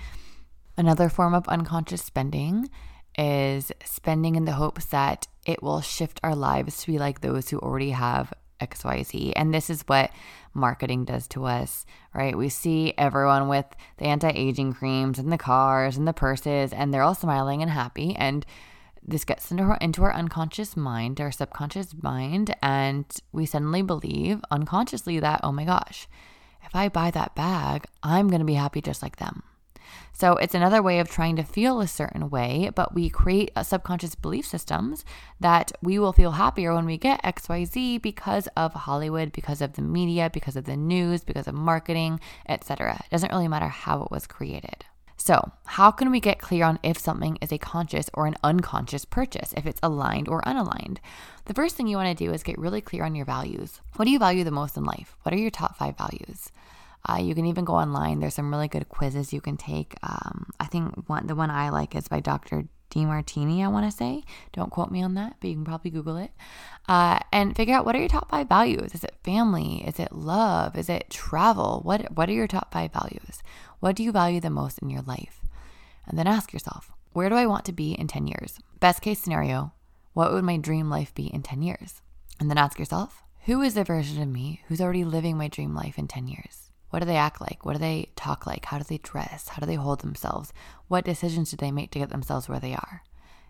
Another 0.77 1.09
form 1.09 1.33
of 1.33 1.47
unconscious 1.47 2.03
spending 2.03 2.69
is 3.17 3.71
spending 3.83 4.35
in 4.35 4.45
the 4.45 4.53
hopes 4.53 4.85
that 4.85 5.27
it 5.45 5.61
will 5.61 5.81
shift 5.81 6.19
our 6.23 6.35
lives 6.35 6.81
to 6.81 6.87
be 6.91 6.97
like 6.97 7.21
those 7.21 7.49
who 7.49 7.59
already 7.59 7.91
have 7.91 8.33
XYZ. 8.67 9.33
And 9.35 9.53
this 9.53 9.69
is 9.69 9.83
what 9.83 10.11
marketing 10.53 11.05
does 11.05 11.27
to 11.29 11.45
us, 11.45 11.85
right? 12.13 12.37
We 12.37 12.49
see 12.49 12.93
everyone 12.97 13.47
with 13.47 13.65
the 13.97 14.05
anti 14.05 14.29
aging 14.29 14.73
creams 14.73 15.19
and 15.19 15.31
the 15.31 15.37
cars 15.37 15.97
and 15.97 16.07
the 16.07 16.13
purses, 16.13 16.73
and 16.73 16.93
they're 16.93 17.01
all 17.01 17.15
smiling 17.15 17.61
and 17.61 17.71
happy. 17.71 18.15
And 18.15 18.45
this 19.05 19.25
gets 19.25 19.51
into 19.51 19.63
our, 19.63 19.77
into 19.77 20.03
our 20.03 20.13
unconscious 20.13 20.77
mind, 20.77 21.19
our 21.19 21.31
subconscious 21.31 21.93
mind, 22.01 22.55
and 22.61 23.05
we 23.31 23.45
suddenly 23.45 23.81
believe 23.81 24.41
unconsciously 24.49 25.19
that, 25.19 25.41
oh 25.43 25.51
my 25.51 25.65
gosh, 25.65 26.07
if 26.65 26.75
I 26.75 26.89
buy 26.89 27.11
that 27.11 27.35
bag, 27.35 27.85
I'm 28.01 28.29
going 28.29 28.39
to 28.39 28.45
be 28.45 28.53
happy 28.53 28.81
just 28.81 29.01
like 29.01 29.17
them. 29.17 29.43
So 30.15 30.37
it's 30.37 30.53
another 30.53 30.83
way 30.83 30.99
of 30.99 31.09
trying 31.09 31.35
to 31.37 31.43
feel 31.43 31.81
a 31.81 31.87
certain 31.87 32.29
way, 32.29 32.69
but 32.75 32.93
we 32.93 33.09
create 33.09 33.51
uh, 33.55 33.63
subconscious 33.63 34.13
belief 34.13 34.45
systems 34.45 35.03
that 35.39 35.71
we 35.81 35.97
will 35.97 36.13
feel 36.13 36.31
happier 36.31 36.75
when 36.75 36.85
we 36.85 36.97
get 36.97 37.23
XYZ 37.23 37.99
because 37.99 38.47
of 38.55 38.73
Hollywood, 38.73 39.31
because 39.31 39.59
of 39.59 39.73
the 39.73 39.81
media, 39.81 40.29
because 40.31 40.55
of 40.55 40.65
the 40.65 40.77
news, 40.77 41.23
because 41.23 41.47
of 41.47 41.55
marketing, 41.55 42.19
etc. 42.47 43.01
It 43.03 43.09
doesn't 43.09 43.31
really 43.31 43.47
matter 43.47 43.67
how 43.67 44.03
it 44.03 44.11
was 44.11 44.27
created. 44.27 44.85
So, 45.17 45.51
how 45.65 45.89
can 45.89 46.11
we 46.11 46.19
get 46.19 46.39
clear 46.39 46.65
on 46.65 46.79
if 46.83 46.97
something 46.97 47.37
is 47.41 47.51
a 47.51 47.57
conscious 47.57 48.09
or 48.13 48.27
an 48.27 48.35
unconscious 48.43 49.05
purchase, 49.05 49.53
if 49.55 49.65
it's 49.65 49.79
aligned 49.81 50.27
or 50.27 50.41
unaligned? 50.41 50.97
The 51.45 51.53
first 51.53 51.75
thing 51.75 51.87
you 51.87 51.97
want 51.97 52.15
to 52.15 52.25
do 52.25 52.33
is 52.33 52.43
get 52.43 52.59
really 52.59 52.81
clear 52.81 53.03
on 53.03 53.15
your 53.15 53.25
values. 53.25 53.79
What 53.95 54.05
do 54.05 54.11
you 54.11 54.19
value 54.19 54.43
the 54.43 54.51
most 54.51 54.75
in 54.75 54.83
life? 54.83 55.15
What 55.23 55.33
are 55.33 55.37
your 55.37 55.49
top 55.49 55.77
five 55.77 55.97
values? 55.97 56.51
Uh, 57.07 57.17
you 57.17 57.35
can 57.35 57.45
even 57.45 57.65
go 57.65 57.73
online. 57.73 58.19
There's 58.19 58.35
some 58.35 58.51
really 58.51 58.67
good 58.67 58.89
quizzes 58.89 59.33
you 59.33 59.41
can 59.41 59.57
take. 59.57 59.95
Um, 60.03 60.47
I 60.59 60.65
think 60.65 61.09
one, 61.09 61.27
the 61.27 61.35
one 61.35 61.49
I 61.49 61.69
like 61.69 61.95
is 61.95 62.07
by 62.07 62.21
Dr. 62.21 62.65
Demartini, 62.93 63.63
I 63.63 63.67
want 63.67 63.89
to 63.89 63.95
say. 63.95 64.23
Don't 64.53 64.69
quote 64.69 64.91
me 64.91 65.01
on 65.01 65.15
that, 65.15 65.35
but 65.39 65.49
you 65.49 65.55
can 65.55 65.65
probably 65.65 65.91
Google 65.91 66.17
it. 66.17 66.31
Uh, 66.87 67.19
and 67.31 67.55
figure 67.55 67.75
out 67.75 67.85
what 67.85 67.95
are 67.95 67.99
your 67.99 68.07
top 68.07 68.29
five 68.29 68.47
values? 68.47 68.93
Is 68.93 69.03
it 69.03 69.15
family? 69.23 69.83
Is 69.85 69.99
it 69.99 70.11
love? 70.13 70.77
Is 70.77 70.89
it 70.89 71.09
travel? 71.09 71.81
What, 71.83 72.15
what 72.15 72.29
are 72.29 72.33
your 72.33 72.47
top 72.47 72.71
five 72.71 72.93
values? 72.93 73.41
What 73.79 73.95
do 73.95 74.03
you 74.03 74.11
value 74.11 74.39
the 74.39 74.49
most 74.49 74.79
in 74.79 74.89
your 74.89 75.01
life? 75.01 75.41
And 76.07 76.17
then 76.17 76.27
ask 76.27 76.53
yourself, 76.53 76.91
where 77.13 77.29
do 77.29 77.35
I 77.35 77.45
want 77.45 77.65
to 77.65 77.71
be 77.71 77.93
in 77.93 78.07
10 78.07 78.27
years? 78.27 78.59
Best 78.79 79.01
case 79.01 79.19
scenario, 79.19 79.73
what 80.13 80.31
would 80.31 80.43
my 80.43 80.57
dream 80.57 80.89
life 80.89 81.13
be 81.13 81.27
in 81.27 81.41
10 81.41 81.61
years? 81.61 82.01
And 82.39 82.49
then 82.49 82.57
ask 82.57 82.77
yourself, 82.77 83.23
who 83.45 83.61
is 83.61 83.73
the 83.73 83.83
version 83.83 84.21
of 84.21 84.27
me 84.27 84.61
who's 84.67 84.81
already 84.81 85.03
living 85.03 85.37
my 85.37 85.47
dream 85.47 85.75
life 85.75 85.97
in 85.97 86.07
10 86.07 86.27
years? 86.27 86.62
What 86.93 86.99
do 86.99 87.05
they 87.05 87.17
act 87.17 87.41
like? 87.41 87.65
What 87.65 87.73
do 87.73 87.79
they 87.79 88.09
talk 88.15 88.45
like? 88.45 88.65
How 88.65 88.77
do 88.77 88.83
they 88.83 88.99
dress? 88.99 89.47
How 89.47 89.59
do 89.59 89.65
they 89.65 89.73
hold 89.73 90.01
themselves? 90.01 90.53
What 90.89 91.05
decisions 91.05 91.49
do 91.49 91.57
they 91.57 91.71
make 91.71 91.89
to 91.89 91.97
get 91.97 92.09
themselves 92.09 92.47
where 92.47 92.59
they 92.59 92.75
are? 92.75 93.01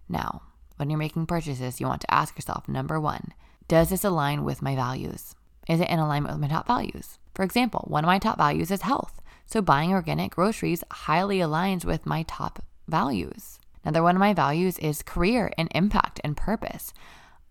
Now, 0.07 0.43
when 0.77 0.89
you're 0.89 0.97
making 0.97 1.25
purchases, 1.25 1.81
you 1.81 1.85
want 1.85 1.99
to 2.03 2.13
ask 2.13 2.37
yourself 2.37 2.69
number 2.69 3.01
one, 3.01 3.33
does 3.67 3.89
this 3.89 4.05
align 4.05 4.45
with 4.45 4.61
my 4.61 4.77
values? 4.77 5.35
Is 5.67 5.81
it 5.81 5.89
in 5.89 5.99
alignment 5.99 6.33
with 6.33 6.41
my 6.41 6.47
top 6.47 6.67
values? 6.67 7.19
For 7.35 7.43
example, 7.43 7.83
one 7.89 8.05
of 8.05 8.07
my 8.07 8.17
top 8.17 8.37
values 8.37 8.71
is 8.71 8.83
health. 8.83 9.21
So 9.45 9.61
buying 9.61 9.91
organic 9.91 10.35
groceries 10.35 10.85
highly 10.89 11.39
aligns 11.39 11.83
with 11.83 12.05
my 12.05 12.23
top 12.23 12.63
values. 12.87 13.59
Another 13.83 14.03
one 14.03 14.15
of 14.15 14.21
my 14.21 14.33
values 14.33 14.79
is 14.79 15.03
career 15.03 15.51
and 15.57 15.67
impact 15.75 16.21
and 16.23 16.37
purpose. 16.37 16.93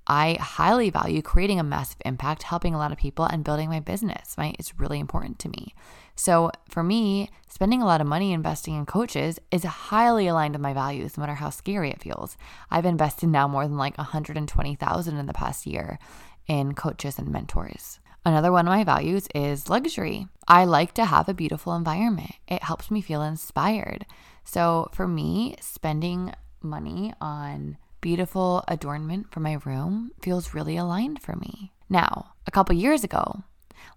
I 0.07 0.37
highly 0.41 0.91
value 0.91 1.23
creating 1.23 1.61
a 1.61 1.65
massive 1.65 2.03
impact, 2.05 2.43
helping 2.45 2.75
a 2.75 2.79
lot 2.79 2.93
of 2.93 2.99
people, 2.99 3.25
and 3.25 3.45
building 3.45 3.69
my 3.69 3.81
business. 3.81 4.35
Right? 4.37 4.57
It's 4.59 4.79
really 4.79 4.99
important 4.99 5.39
to 5.41 5.49
me. 5.49 5.75
So 6.15 6.51
for 6.69 6.83
me, 6.83 7.31
spending 7.49 7.81
a 7.81 7.87
lot 7.87 8.01
of 8.01 8.07
money 8.07 8.33
investing 8.33 8.75
in 8.75 8.87
coaches 8.87 9.39
is 9.51 9.65
highly 9.65 10.27
aligned 10.27 10.55
with 10.55 10.61
my 10.61 10.75
values, 10.75 11.17
no 11.17 11.23
matter 11.23 11.35
how 11.35 11.51
scary 11.51 11.91
it 11.91 12.03
feels. 12.03 12.37
I've 12.71 12.87
invested 12.87 13.29
now 13.29 13.49
more 13.49 13.67
than 13.67 13.79
like 13.79 13.97
120,000 13.97 15.17
in 15.17 15.27
the 15.27 15.33
past 15.33 15.67
year 15.67 15.99
in 16.47 16.75
coaches 16.75 17.19
and 17.19 17.29
mentors. 17.29 17.99
Another 18.25 18.53
one 18.53 18.69
of 18.69 18.73
my 18.73 18.85
values 18.85 19.27
is 19.35 19.69
luxury. 19.69 20.29
I 20.47 20.65
like 20.65 20.95
to 20.95 21.05
have 21.05 21.29
a 21.29 21.35
beautiful 21.35 21.75
environment. 21.75 22.33
It 22.47 22.63
helps 22.63 22.91
me 22.91 23.01
feel 23.01 23.23
inspired. 23.23 24.07
So 24.45 24.89
for 24.93 25.09
me, 25.09 25.57
spending 25.61 26.33
money 26.61 27.13
on 27.21 27.79
beautiful 28.03 28.63
adornment 28.69 29.33
for 29.33 29.41
my 29.41 29.59
room 29.65 30.11
feels 30.21 30.53
really 30.53 30.77
aligned 30.77 31.23
for 31.23 31.37
me. 31.37 31.73
Now, 31.89 32.35
a 32.47 32.51
couple 32.51 32.75
years 32.75 33.05
ago, 33.05 33.45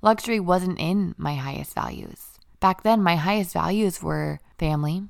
luxury 0.02 0.40
wasn't 0.40 0.80
in 0.80 1.16
my 1.18 1.36
highest 1.36 1.74
values. 1.74 2.38
Back 2.62 2.84
then, 2.84 3.04
my 3.04 3.18
highest 3.18 3.52
values 3.52 4.02
were 4.02 4.40
family, 4.58 5.10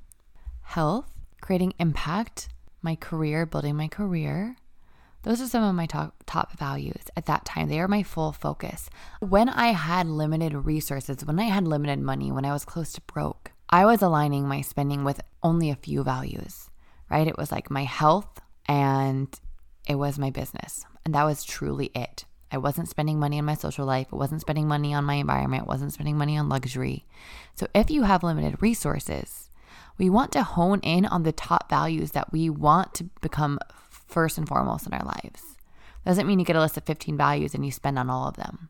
health, 0.62 1.12
creating 1.42 1.74
impact, 1.78 2.50
my 2.82 2.96
career, 2.96 3.46
building 3.46 3.76
my 3.76 3.88
career. 3.88 4.56
Those 5.24 5.42
are 5.42 5.48
some 5.48 5.64
of 5.64 5.76
my 5.76 5.88
top, 5.88 6.24
top 6.26 6.58
values 6.58 7.04
at 7.18 7.26
that 7.26 7.46
time. 7.46 7.68
They 7.68 7.80
are 7.80 7.88
my 7.88 8.04
full 8.04 8.32
focus. 8.32 8.90
When 9.20 9.50
I 9.50 9.68
had 9.74 10.08
limited 10.08 10.54
resources, 10.54 11.26
when 11.26 11.40
I 11.40 11.46
had 11.46 11.68
limited 11.68 12.00
money, 12.00 12.32
when 12.32 12.46
I 12.46 12.54
was 12.54 12.64
close 12.64 12.94
to 12.94 13.02
broke, 13.02 13.52
I 13.70 13.86
was 13.86 14.02
aligning 14.02 14.48
my 14.48 14.62
spending 14.62 15.04
with 15.04 15.20
only 15.44 15.70
a 15.70 15.76
few 15.76 16.04
values, 16.04 16.70
right? 17.10 17.28
It 17.28 17.38
was 17.38 17.52
like 17.52 17.70
my 17.70 17.84
health, 17.84 18.40
and 18.68 19.28
it 19.88 19.96
was 19.96 20.20
my 20.20 20.30
business. 20.30 20.86
And 21.04 21.14
that 21.14 21.24
was 21.24 21.44
truly 21.44 21.92
it. 21.96 22.26
I 22.52 22.58
wasn't 22.58 22.90
spending 22.90 23.20
money 23.20 23.38
on 23.38 23.46
my 23.46 23.56
social 23.56 23.86
life. 23.86 24.08
I 24.12 24.16
wasn't 24.16 24.42
spending 24.42 24.68
money 24.68 24.94
on 24.94 25.04
my 25.04 25.16
environment. 25.16 25.64
I 25.64 25.68
wasn't 25.68 25.94
spending 25.94 26.18
money 26.18 26.38
on 26.38 26.50
luxury. 26.50 27.06
So 27.56 27.68
if 27.74 27.90
you 27.90 28.04
have 28.04 28.24
limited 28.24 28.62
resources, 28.62 29.50
we 29.98 30.10
want 30.10 30.32
to 30.34 30.44
hone 30.44 30.80
in 30.82 31.06
on 31.06 31.24
the 31.24 31.32
top 31.32 31.70
values 31.70 32.12
that 32.12 32.32
we 32.32 32.50
want 32.50 32.94
to 32.96 33.06
become 33.22 33.60
first 33.90 34.38
and 34.38 34.48
foremost 34.48 34.88
in 34.88 34.94
our 34.94 35.06
lives. 35.06 35.58
Doesn't 36.06 36.28
mean 36.28 36.40
you 36.40 36.46
get 36.46 36.56
a 36.56 36.62
list 36.62 36.78
of 36.78 36.86
15 36.86 37.18
values 37.18 37.56
and 37.56 37.66
you 37.66 37.72
spend 37.72 37.98
on 37.98 38.10
all 38.10 38.28
of 38.28 38.36
them. 38.36 38.70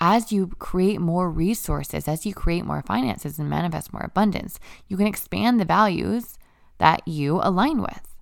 As 0.00 0.30
you 0.30 0.48
create 0.58 1.00
more 1.00 1.30
resources, 1.30 2.06
as 2.06 2.26
you 2.26 2.34
create 2.34 2.66
more 2.66 2.82
finances 2.82 3.38
and 3.38 3.48
manifest 3.48 3.92
more 3.92 4.04
abundance, 4.04 4.60
you 4.88 4.96
can 4.96 5.06
expand 5.06 5.58
the 5.58 5.64
values 5.64 6.38
that 6.78 7.06
you 7.08 7.40
align 7.42 7.80
with. 7.80 8.15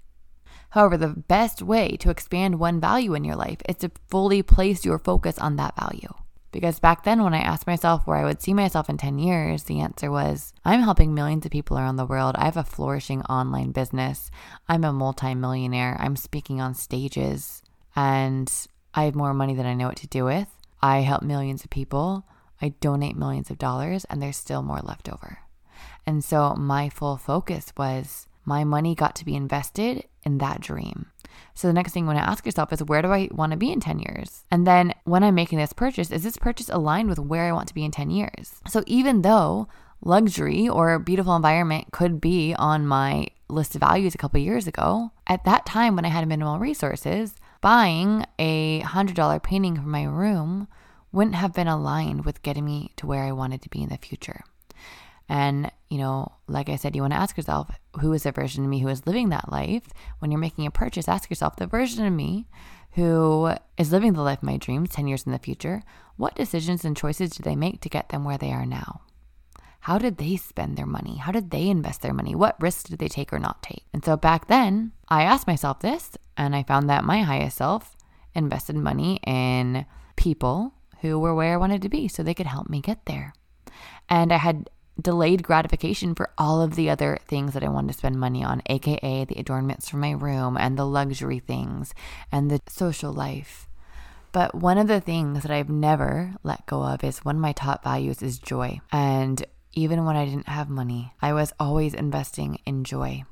However, 0.74 0.96
the 0.96 1.06
best 1.06 1.62
way 1.62 1.96
to 1.98 2.10
expand 2.10 2.58
one 2.58 2.80
value 2.80 3.14
in 3.14 3.22
your 3.22 3.36
life 3.36 3.58
is 3.68 3.76
to 3.76 3.92
fully 4.08 4.42
place 4.42 4.84
your 4.84 4.98
focus 4.98 5.38
on 5.38 5.54
that 5.54 5.76
value. 5.78 6.12
Because 6.50 6.80
back 6.80 7.04
then, 7.04 7.22
when 7.22 7.32
I 7.32 7.38
asked 7.38 7.68
myself 7.68 8.08
where 8.08 8.16
I 8.16 8.24
would 8.24 8.42
see 8.42 8.52
myself 8.52 8.90
in 8.90 8.96
10 8.96 9.20
years, 9.20 9.62
the 9.62 9.78
answer 9.78 10.10
was 10.10 10.52
I'm 10.64 10.80
helping 10.80 11.14
millions 11.14 11.44
of 11.46 11.52
people 11.52 11.78
around 11.78 11.94
the 11.94 12.04
world. 12.04 12.34
I 12.36 12.46
have 12.46 12.56
a 12.56 12.64
flourishing 12.64 13.22
online 13.22 13.70
business. 13.70 14.32
I'm 14.68 14.82
a 14.82 14.92
multimillionaire. 14.92 15.96
I'm 16.00 16.16
speaking 16.16 16.60
on 16.60 16.74
stages 16.74 17.62
and 17.94 18.52
I 18.94 19.04
have 19.04 19.14
more 19.14 19.32
money 19.32 19.54
than 19.54 19.66
I 19.66 19.74
know 19.74 19.86
what 19.86 19.98
to 19.98 20.08
do 20.08 20.24
with. 20.24 20.48
I 20.82 21.02
help 21.02 21.22
millions 21.22 21.62
of 21.62 21.70
people. 21.70 22.26
I 22.60 22.70
donate 22.80 23.16
millions 23.16 23.48
of 23.48 23.58
dollars 23.58 24.06
and 24.06 24.20
there's 24.20 24.36
still 24.36 24.62
more 24.62 24.80
left 24.80 25.08
over. 25.08 25.38
And 26.04 26.24
so 26.24 26.56
my 26.56 26.88
full 26.88 27.16
focus 27.16 27.72
was 27.76 28.26
my 28.44 28.64
money 28.64 28.94
got 28.94 29.14
to 29.16 29.24
be 29.24 29.34
invested 29.34 30.04
in 30.22 30.38
that 30.38 30.60
dream. 30.60 31.06
So 31.54 31.68
the 31.68 31.74
next 31.74 31.92
thing 31.92 32.04
you 32.04 32.06
want 32.08 32.18
to 32.18 32.28
ask 32.28 32.44
yourself 32.44 32.72
is 32.72 32.82
where 32.82 33.02
do 33.02 33.08
I 33.08 33.28
want 33.32 33.52
to 33.52 33.58
be 33.58 33.72
in 33.72 33.80
10 33.80 33.98
years? 34.00 34.44
And 34.50 34.66
then 34.66 34.94
when 35.04 35.22
I'm 35.22 35.34
making 35.34 35.58
this 35.58 35.72
purchase, 35.72 36.10
is 36.10 36.22
this 36.22 36.36
purchase 36.36 36.68
aligned 36.68 37.08
with 37.08 37.18
where 37.18 37.44
I 37.44 37.52
want 37.52 37.68
to 37.68 37.74
be 37.74 37.84
in 37.84 37.90
10 37.90 38.10
years? 38.10 38.60
So 38.68 38.82
even 38.86 39.22
though 39.22 39.68
luxury 40.02 40.68
or 40.68 40.98
beautiful 40.98 41.36
environment 41.36 41.88
could 41.92 42.20
be 42.20 42.54
on 42.54 42.86
my 42.86 43.28
list 43.48 43.74
of 43.74 43.80
values 43.80 44.14
a 44.14 44.18
couple 44.18 44.40
years 44.40 44.66
ago, 44.66 45.12
at 45.26 45.44
that 45.44 45.66
time 45.66 45.96
when 45.96 46.04
I 46.04 46.08
had 46.08 46.26
minimal 46.26 46.58
resources, 46.58 47.36
buying 47.60 48.24
a 48.38 48.82
$100 48.82 49.42
painting 49.42 49.76
for 49.76 49.82
my 49.82 50.04
room 50.04 50.68
wouldn't 51.12 51.36
have 51.36 51.54
been 51.54 51.68
aligned 51.68 52.24
with 52.24 52.42
getting 52.42 52.64
me 52.64 52.90
to 52.96 53.06
where 53.06 53.22
I 53.22 53.32
wanted 53.32 53.62
to 53.62 53.70
be 53.70 53.82
in 53.82 53.88
the 53.88 53.96
future. 53.96 54.42
And, 55.28 55.70
you 55.88 55.98
know, 55.98 56.32
like 56.48 56.68
I 56.68 56.76
said, 56.76 56.94
you 56.94 57.02
want 57.02 57.14
to 57.14 57.18
ask 57.18 57.36
yourself, 57.36 57.70
who 58.00 58.12
is 58.12 58.24
the 58.24 58.32
version 58.32 58.64
of 58.64 58.70
me 58.70 58.80
who 58.80 58.88
is 58.88 59.06
living 59.06 59.30
that 59.30 59.50
life? 59.50 59.88
When 60.18 60.30
you're 60.30 60.40
making 60.40 60.66
a 60.66 60.70
purchase, 60.70 61.08
ask 61.08 61.30
yourself, 61.30 61.56
the 61.56 61.66
version 61.66 62.06
of 62.06 62.12
me 62.12 62.46
who 62.92 63.54
is 63.76 63.90
living 63.90 64.12
the 64.12 64.22
life 64.22 64.38
of 64.38 64.44
my 64.44 64.56
dreams 64.56 64.90
10 64.90 65.06
years 65.06 65.24
in 65.24 65.32
the 65.32 65.38
future, 65.38 65.82
what 66.16 66.36
decisions 66.36 66.84
and 66.84 66.96
choices 66.96 67.30
did 67.30 67.44
they 67.44 67.56
make 67.56 67.80
to 67.80 67.88
get 67.88 68.10
them 68.10 68.24
where 68.24 68.38
they 68.38 68.52
are 68.52 68.66
now? 68.66 69.00
How 69.80 69.98
did 69.98 70.16
they 70.16 70.36
spend 70.36 70.76
their 70.76 70.86
money? 70.86 71.16
How 71.16 71.32
did 71.32 71.50
they 71.50 71.68
invest 71.68 72.02
their 72.02 72.14
money? 72.14 72.34
What 72.34 72.60
risks 72.60 72.84
did 72.84 72.98
they 72.98 73.08
take 73.08 73.32
or 73.32 73.38
not 73.38 73.62
take? 73.62 73.84
And 73.92 74.04
so 74.04 74.16
back 74.16 74.46
then, 74.46 74.92
I 75.08 75.24
asked 75.24 75.46
myself 75.46 75.80
this, 75.80 76.16
and 76.36 76.56
I 76.56 76.62
found 76.62 76.88
that 76.88 77.04
my 77.04 77.22
highest 77.22 77.58
self 77.58 77.96
invested 78.34 78.76
money 78.76 79.20
in 79.26 79.84
people 80.16 80.72
who 81.00 81.18
were 81.18 81.34
where 81.34 81.52
I 81.52 81.58
wanted 81.58 81.82
to 81.82 81.88
be 81.88 82.08
so 82.08 82.22
they 82.22 82.32
could 82.32 82.46
help 82.46 82.70
me 82.70 82.80
get 82.80 83.04
there. 83.04 83.34
And 84.08 84.32
I 84.32 84.38
had 84.38 84.70
delayed 85.00 85.42
gratification 85.42 86.14
for 86.14 86.30
all 86.38 86.60
of 86.60 86.76
the 86.76 86.90
other 86.90 87.18
things 87.26 87.54
that 87.54 87.64
I 87.64 87.68
wanted 87.68 87.92
to 87.92 87.98
spend 87.98 88.18
money 88.18 88.44
on, 88.44 88.62
aka 88.66 89.24
the 89.24 89.38
adornments 89.38 89.88
for 89.88 89.96
my 89.96 90.12
room 90.12 90.56
and 90.56 90.78
the 90.78 90.86
luxury 90.86 91.40
things 91.40 91.94
and 92.30 92.50
the 92.50 92.60
social 92.68 93.12
life. 93.12 93.68
But 94.32 94.54
one 94.54 94.78
of 94.78 94.88
the 94.88 95.00
things 95.00 95.42
that 95.42 95.52
I've 95.52 95.68
never 95.68 96.34
let 96.42 96.66
go 96.66 96.82
of 96.82 97.04
is 97.04 97.24
one 97.24 97.36
of 97.36 97.42
my 97.42 97.52
top 97.52 97.84
values 97.84 98.20
is 98.20 98.38
joy. 98.38 98.80
And 98.90 99.44
even 99.72 100.04
when 100.04 100.16
I 100.16 100.24
didn't 100.24 100.48
have 100.48 100.68
money, 100.68 101.12
I 101.22 101.32
was 101.32 101.52
always 101.60 101.94
investing 101.94 102.58
in 102.66 102.84
joy 102.84 103.24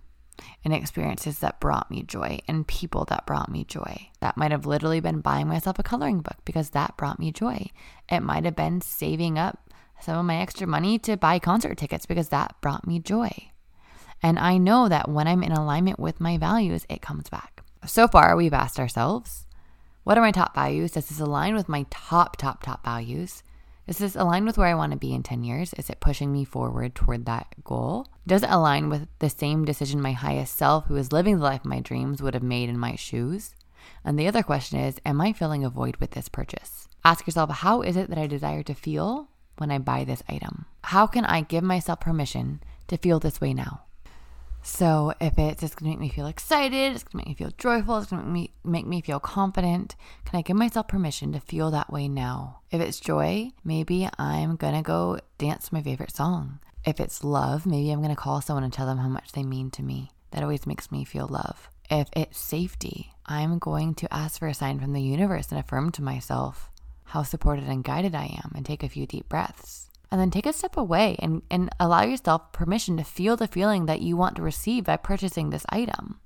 in 0.65 0.73
experiences 0.73 1.39
that 1.41 1.61
brought 1.61 1.91
me 1.91 2.03
joy 2.03 2.39
and 2.49 2.67
people 2.67 3.05
that 3.07 3.27
brought 3.27 3.51
me 3.51 3.65
joy. 3.65 4.09
That 4.21 4.37
might 4.37 4.51
have 4.51 4.67
literally 4.67 5.01
been 5.01 5.21
buying 5.21 5.49
myself 5.49 5.79
a 5.79 5.83
coloring 5.83 6.21
book 6.21 6.37
because 6.45 6.71
that 6.71 6.97
brought 6.97 7.19
me 7.19 7.33
joy. 7.33 7.71
It 8.09 8.21
might 8.21 8.45
have 8.45 8.57
been 8.57 8.81
saving 8.81 9.39
up 9.39 9.72
some 10.03 10.19
of 10.19 10.25
my 10.25 10.37
extra 10.37 10.67
money 10.67 10.99
to 11.01 11.17
buy 11.17 11.39
concert 11.39 11.79
tickets 11.79 12.07
because 12.07 12.29
that 12.29 12.55
brought 12.61 12.87
me 12.87 12.99
joy. 12.99 13.31
And 14.23 14.39
I 14.39 14.59
know 14.59 14.89
that 14.89 15.09
when 15.09 15.27
I'm 15.27 15.43
in 15.43 15.53
alignment 15.53 15.99
with 15.99 16.21
my 16.21 16.39
values, 16.39 16.87
it 16.89 17.03
comes 17.03 17.29
back. 17.29 17.63
So 17.87 18.07
far, 18.07 18.37
we've 18.37 18.53
asked 18.53 18.79
ourselves, 18.79 19.47
what 20.05 20.17
are 20.17 20.23
my 20.23 20.31
top 20.31 20.55
values? 20.55 20.93
Does 20.93 21.09
this 21.09 21.21
align 21.21 21.55
with 21.55 21.69
my 21.69 21.87
top, 21.91 22.37
top, 22.37 22.63
top 22.63 22.85
values? 22.85 23.43
Does 23.87 23.99
this 23.99 24.15
align 24.15 24.45
with 24.45 24.57
where 24.57 24.69
I 24.69 24.75
want 24.75 24.93
to 24.93 24.99
be 24.99 25.13
in 25.13 25.25
10 25.25 25.43
years? 25.43 25.73
Is 25.75 25.91
it 25.91 26.01
pushing 26.01 26.33
me 26.33 26.45
forward 26.45 26.95
toward 26.95 27.27
that 27.27 27.55
goal? 27.65 28.07
Does 28.27 28.45
it 28.45 28.51
align 28.51 28.89
with 28.89 29.09
the 29.19 29.29
same 29.29 29.65
decision 29.65 30.01
my 30.01 30.13
highest 30.13 30.57
self, 30.57 30.87
who 30.87 30.97
is 30.97 31.13
living 31.13 31.39
the 31.39 31.45
life 31.45 31.63
of 31.63 31.67
my 31.67 31.81
dreams, 31.81 32.23
would 32.23 32.35
have 32.35 32.45
made 32.45 32.69
in 32.69 32.79
my 32.79 32.95
shoes? 32.95 33.55
And 34.05 34.17
the 34.17 34.29
other 34.29 34.45
question 34.45 34.79
is, 34.79 35.01
am 35.05 35.21
I 35.21 35.33
filling 35.33 35.65
a 35.65 35.71
void 35.71 35.97
with 35.97 36.13
this 36.13 36.29
purchase? 36.29 36.89
Ask 37.05 37.27
yourself, 37.27 37.51
how 37.51 37.83
is 37.83 37.97
it 37.97 38.09
that 38.09 38.19
I 38.19 38.29
desire 38.29 38.63
to 38.63 38.75
feel 38.75 39.29
when 39.59 39.71
I 39.71 39.79
buy 39.79 40.05
this 40.05 40.23
item? 40.29 40.67
How 40.83 41.07
can 41.07 41.25
I 41.25 41.43
give 41.43 41.65
myself 41.65 42.01
permission 42.01 42.63
to 42.89 42.97
feel 42.97 43.19
this 43.19 43.41
way 43.41 43.55
now? 43.55 43.83
So 44.65 45.13
if 45.21 45.39
it's 45.39 45.61
just 45.61 45.77
gonna 45.77 45.91
make 45.91 45.99
me 45.99 46.09
feel 46.09 46.27
excited, 46.27 46.93
it's 46.93 47.03
gonna 47.03 47.25
make 47.25 47.27
me 47.27 47.35
feel 47.35 47.53
joyful, 47.59 47.99
it's 47.99 48.11
gonna 48.11 48.23
make 48.23 48.33
me 48.33 48.53
make 48.65 48.87
me 48.87 49.01
feel 49.01 49.19
confident, 49.19 49.97
can 50.25 50.39
I 50.39 50.43
give 50.43 50.57
myself 50.57 50.87
permission 50.87 51.33
to 51.33 51.41
feel 51.41 51.73
that 51.73 51.93
way 51.93 52.07
now? 52.07 52.61
If 52.71 52.81
it's 52.81 53.01
joy, 53.01 53.51
maybe 53.65 54.09
I'm 54.19 54.55
gonna 54.57 54.83
go 54.83 55.19
dance 55.39 55.73
my 55.73 55.83
favorite 55.83 56.15
song. 56.15 56.61
If 56.85 57.01
it's 57.01 57.25
love, 57.25 57.67
maybe 57.67 57.91
I'm 57.91 58.03
gonna 58.03 58.15
call 58.15 58.41
someone 58.41 58.63
and 58.63 58.73
tell 58.73 58.87
them 58.87 58.99
how 58.99 59.09
much 59.09 59.33
they 59.33 59.43
mean 59.43 59.71
to 59.73 59.83
me. 59.83 60.13
That 60.31 60.45
always 60.45 60.67
makes 60.67 60.93
me 60.93 61.05
feel 61.05 61.27
love. 61.27 61.69
If 61.91 62.09
it's 62.15 62.39
safety, 62.39 63.13
I'm 63.27 63.59
going 63.59 63.95
to 63.97 64.15
ask 64.15 64.39
for 64.39 64.49
a 64.49 64.55
sign 64.55 64.81
from 64.81 64.93
the 64.93 65.03
universe 65.03 65.51
and 65.51 65.61
affirm 65.61 65.91
to 65.93 66.03
myself 66.03 66.71
how 67.13 67.23
supported 67.23 67.65
and 67.69 67.85
guided 67.85 68.15
I 68.15 68.41
am 68.43 68.53
and 68.55 68.65
take 68.65 68.83
a 68.83 68.89
few 68.89 69.07
deep 69.07 69.29
breaths 69.29 69.91
and 70.11 70.19
then 70.19 70.31
take 70.31 70.47
a 70.47 70.53
step 70.53 70.79
away 70.79 71.17
and, 71.19 71.43
and 71.51 71.69
allow 71.79 72.05
yourself 72.05 72.53
permission 72.53 72.97
to 72.97 73.05
feel 73.05 73.37
the 73.37 73.47
feeling 73.47 73.85
that 73.85 74.01
you 74.01 74.17
want 74.17 74.37
to 74.37 74.43
receive 74.43 74.85
by 74.85 74.97
purchasing 74.97 75.51
this 75.51 75.67
item. 75.69 76.21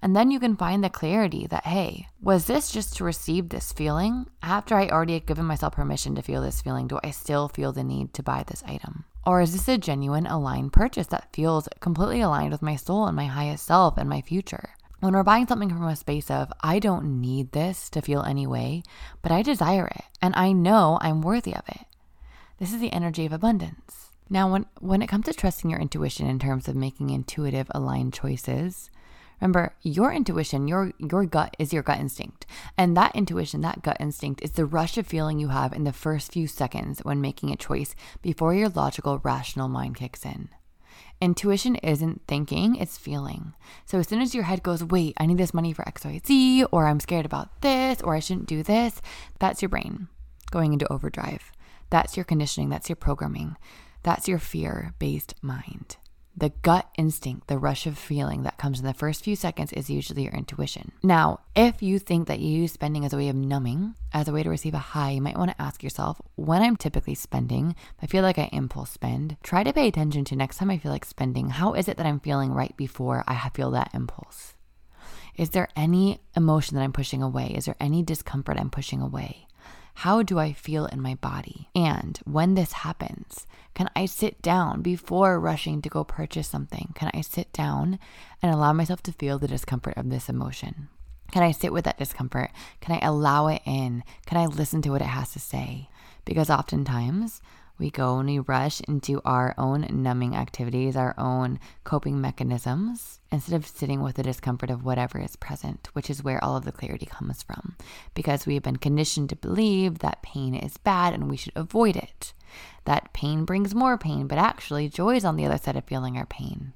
And 0.00 0.16
then 0.16 0.30
you 0.30 0.40
can 0.40 0.56
find 0.56 0.82
the 0.82 0.88
clarity 0.88 1.46
that, 1.48 1.66
hey, 1.66 2.08
was 2.22 2.46
this 2.46 2.70
just 2.70 2.96
to 2.96 3.04
receive 3.04 3.50
this 3.50 3.74
feeling? 3.74 4.26
After 4.42 4.74
I 4.74 4.88
already 4.88 5.14
had 5.14 5.26
given 5.26 5.44
myself 5.44 5.74
permission 5.74 6.14
to 6.14 6.22
feel 6.22 6.40
this 6.40 6.62
feeling, 6.62 6.88
do 6.88 6.98
I 7.04 7.10
still 7.10 7.48
feel 7.48 7.72
the 7.72 7.84
need 7.84 8.14
to 8.14 8.22
buy 8.22 8.42
this 8.46 8.62
item? 8.66 9.04
Or 9.26 9.42
is 9.42 9.52
this 9.52 9.68
a 9.68 9.76
genuine 9.76 10.26
aligned 10.26 10.72
purchase 10.72 11.08
that 11.08 11.34
feels 11.34 11.68
completely 11.80 12.22
aligned 12.22 12.52
with 12.52 12.62
my 12.62 12.76
soul 12.76 13.06
and 13.06 13.14
my 13.14 13.26
highest 13.26 13.66
self 13.66 13.98
and 13.98 14.08
my 14.08 14.22
future? 14.22 14.70
When 15.02 15.14
we're 15.14 15.24
buying 15.24 15.48
something 15.48 15.68
from 15.68 15.82
a 15.82 15.96
space 15.96 16.30
of, 16.30 16.52
I 16.60 16.78
don't 16.78 17.20
need 17.20 17.50
this 17.50 17.90
to 17.90 18.00
feel 18.00 18.22
any 18.22 18.46
way, 18.46 18.84
but 19.20 19.32
I 19.32 19.42
desire 19.42 19.88
it 19.88 20.04
and 20.22 20.32
I 20.36 20.52
know 20.52 20.96
I'm 21.00 21.22
worthy 21.22 21.56
of 21.56 21.64
it. 21.66 21.86
This 22.60 22.72
is 22.72 22.78
the 22.78 22.92
energy 22.92 23.26
of 23.26 23.32
abundance. 23.32 24.12
Now, 24.30 24.52
when, 24.52 24.66
when 24.78 25.02
it 25.02 25.08
comes 25.08 25.24
to 25.24 25.32
trusting 25.32 25.68
your 25.68 25.80
intuition 25.80 26.28
in 26.28 26.38
terms 26.38 26.68
of 26.68 26.76
making 26.76 27.10
intuitive, 27.10 27.66
aligned 27.74 28.14
choices, 28.14 28.90
remember 29.40 29.74
your 29.82 30.12
intuition, 30.12 30.68
your, 30.68 30.92
your 30.98 31.24
gut 31.24 31.56
is 31.58 31.72
your 31.72 31.82
gut 31.82 31.98
instinct. 31.98 32.46
And 32.78 32.96
that 32.96 33.16
intuition, 33.16 33.60
that 33.62 33.82
gut 33.82 33.96
instinct, 33.98 34.40
is 34.40 34.52
the 34.52 34.66
rush 34.66 34.96
of 34.98 35.08
feeling 35.08 35.40
you 35.40 35.48
have 35.48 35.72
in 35.72 35.82
the 35.82 35.92
first 35.92 36.30
few 36.30 36.46
seconds 36.46 37.00
when 37.00 37.20
making 37.20 37.50
a 37.50 37.56
choice 37.56 37.96
before 38.22 38.54
your 38.54 38.68
logical, 38.68 39.18
rational 39.18 39.66
mind 39.66 39.96
kicks 39.96 40.24
in. 40.24 40.50
Intuition 41.22 41.76
isn't 41.76 42.20
thinking, 42.26 42.74
it's 42.74 42.98
feeling. 42.98 43.54
So 43.86 44.00
as 44.00 44.08
soon 44.08 44.20
as 44.20 44.34
your 44.34 44.42
head 44.42 44.64
goes, 44.64 44.82
wait, 44.82 45.14
I 45.18 45.26
need 45.26 45.38
this 45.38 45.54
money 45.54 45.72
for 45.72 45.84
XYZ, 45.84 46.66
or 46.72 46.88
I'm 46.88 46.98
scared 46.98 47.24
about 47.24 47.60
this, 47.60 48.02
or 48.02 48.16
I 48.16 48.18
shouldn't 48.18 48.48
do 48.48 48.64
this, 48.64 49.00
that's 49.38 49.62
your 49.62 49.68
brain 49.68 50.08
going 50.50 50.72
into 50.72 50.92
overdrive. 50.92 51.52
That's 51.90 52.16
your 52.16 52.24
conditioning, 52.24 52.70
that's 52.70 52.88
your 52.88 52.96
programming, 52.96 53.54
that's 54.02 54.26
your 54.26 54.40
fear 54.40 54.94
based 54.98 55.34
mind. 55.40 55.96
The 56.34 56.50
gut 56.62 56.88
instinct, 56.96 57.48
the 57.48 57.58
rush 57.58 57.86
of 57.86 57.98
feeling 57.98 58.42
that 58.42 58.56
comes 58.56 58.80
in 58.80 58.86
the 58.86 58.94
first 58.94 59.22
few 59.22 59.36
seconds 59.36 59.72
is 59.72 59.90
usually 59.90 60.22
your 60.22 60.32
intuition. 60.32 60.92
Now, 61.02 61.40
if 61.54 61.82
you 61.82 61.98
think 61.98 62.26
that 62.28 62.40
you 62.40 62.50
use 62.62 62.72
spending 62.72 63.04
as 63.04 63.12
a 63.12 63.18
way 63.18 63.28
of 63.28 63.36
numbing, 63.36 63.94
as 64.14 64.28
a 64.28 64.32
way 64.32 64.42
to 64.42 64.48
receive 64.48 64.72
a 64.72 64.78
high, 64.78 65.10
you 65.10 65.20
might 65.20 65.36
want 65.36 65.50
to 65.50 65.60
ask 65.60 65.82
yourself 65.82 66.22
when 66.36 66.62
I'm 66.62 66.76
typically 66.76 67.14
spending, 67.14 67.76
I 68.00 68.06
feel 68.06 68.22
like 68.22 68.38
I 68.38 68.48
impulse 68.50 68.90
spend, 68.90 69.36
try 69.42 69.62
to 69.62 69.74
pay 69.74 69.88
attention 69.88 70.24
to 70.26 70.36
next 70.36 70.56
time 70.56 70.70
I 70.70 70.78
feel 70.78 70.90
like 70.90 71.04
spending, 71.04 71.50
how 71.50 71.74
is 71.74 71.86
it 71.86 71.98
that 71.98 72.06
I'm 72.06 72.20
feeling 72.20 72.52
right 72.52 72.74
before 72.78 73.24
I 73.28 73.50
feel 73.50 73.70
that 73.72 73.90
impulse? 73.92 74.54
Is 75.36 75.50
there 75.50 75.68
any 75.76 76.20
emotion 76.36 76.76
that 76.76 76.82
I'm 76.82 76.92
pushing 76.92 77.22
away? 77.22 77.52
Is 77.54 77.66
there 77.66 77.76
any 77.78 78.02
discomfort 78.02 78.58
I'm 78.58 78.70
pushing 78.70 79.00
away? 79.00 79.46
How 79.94 80.22
do 80.22 80.38
I 80.38 80.52
feel 80.52 80.86
in 80.86 81.00
my 81.00 81.14
body? 81.16 81.68
And 81.74 82.18
when 82.24 82.54
this 82.54 82.72
happens, 82.72 83.46
can 83.74 83.88
I 83.94 84.06
sit 84.06 84.42
down 84.42 84.82
before 84.82 85.38
rushing 85.38 85.80
to 85.82 85.88
go 85.88 86.04
purchase 86.04 86.48
something? 86.48 86.92
Can 86.94 87.10
I 87.14 87.20
sit 87.20 87.52
down 87.52 87.98
and 88.42 88.52
allow 88.52 88.72
myself 88.72 89.02
to 89.04 89.12
feel 89.12 89.38
the 89.38 89.48
discomfort 89.48 89.96
of 89.96 90.10
this 90.10 90.28
emotion? 90.28 90.88
Can 91.30 91.42
I 91.42 91.52
sit 91.52 91.72
with 91.72 91.84
that 91.84 91.98
discomfort? 91.98 92.50
Can 92.80 92.94
I 92.94 93.06
allow 93.06 93.48
it 93.48 93.62
in? 93.64 94.04
Can 94.26 94.38
I 94.38 94.46
listen 94.46 94.82
to 94.82 94.90
what 94.90 95.00
it 95.00 95.06
has 95.06 95.32
to 95.32 95.38
say? 95.38 95.88
Because 96.24 96.50
oftentimes 96.50 97.40
we 97.78 97.90
go 97.90 98.18
and 98.18 98.28
we 98.28 98.38
rush 98.38 98.80
into 98.82 99.20
our 99.24 99.54
own 99.58 99.86
numbing 99.90 100.36
activities, 100.36 100.96
our 100.96 101.14
own 101.18 101.58
coping 101.84 102.20
mechanisms, 102.20 103.20
instead 103.30 103.54
of 103.54 103.66
sitting 103.66 104.02
with 104.02 104.16
the 104.16 104.22
discomfort 104.22 104.70
of 104.70 104.84
whatever 104.84 105.18
is 105.18 105.36
present, 105.36 105.88
which 105.92 106.10
is 106.10 106.22
where 106.22 106.42
all 106.42 106.56
of 106.56 106.64
the 106.64 106.72
clarity 106.72 107.06
comes 107.06 107.42
from. 107.42 107.76
Because 108.14 108.46
we 108.46 108.54
have 108.54 108.62
been 108.62 108.76
conditioned 108.76 109.30
to 109.30 109.36
believe 109.36 109.98
that 109.98 110.22
pain 110.22 110.54
is 110.54 110.76
bad 110.76 111.14
and 111.14 111.28
we 111.30 111.36
should 111.36 111.52
avoid 111.56 111.96
it. 111.96 112.32
That 112.84 113.12
pain 113.12 113.44
brings 113.44 113.74
more 113.74 113.96
pain, 113.96 114.26
but 114.26 114.38
actually, 114.38 114.88
joy 114.88 115.16
is 115.16 115.24
on 115.24 115.36
the 115.36 115.46
other 115.46 115.58
side 115.58 115.76
of 115.76 115.84
feeling 115.84 116.16
our 116.16 116.26
pain. 116.26 116.72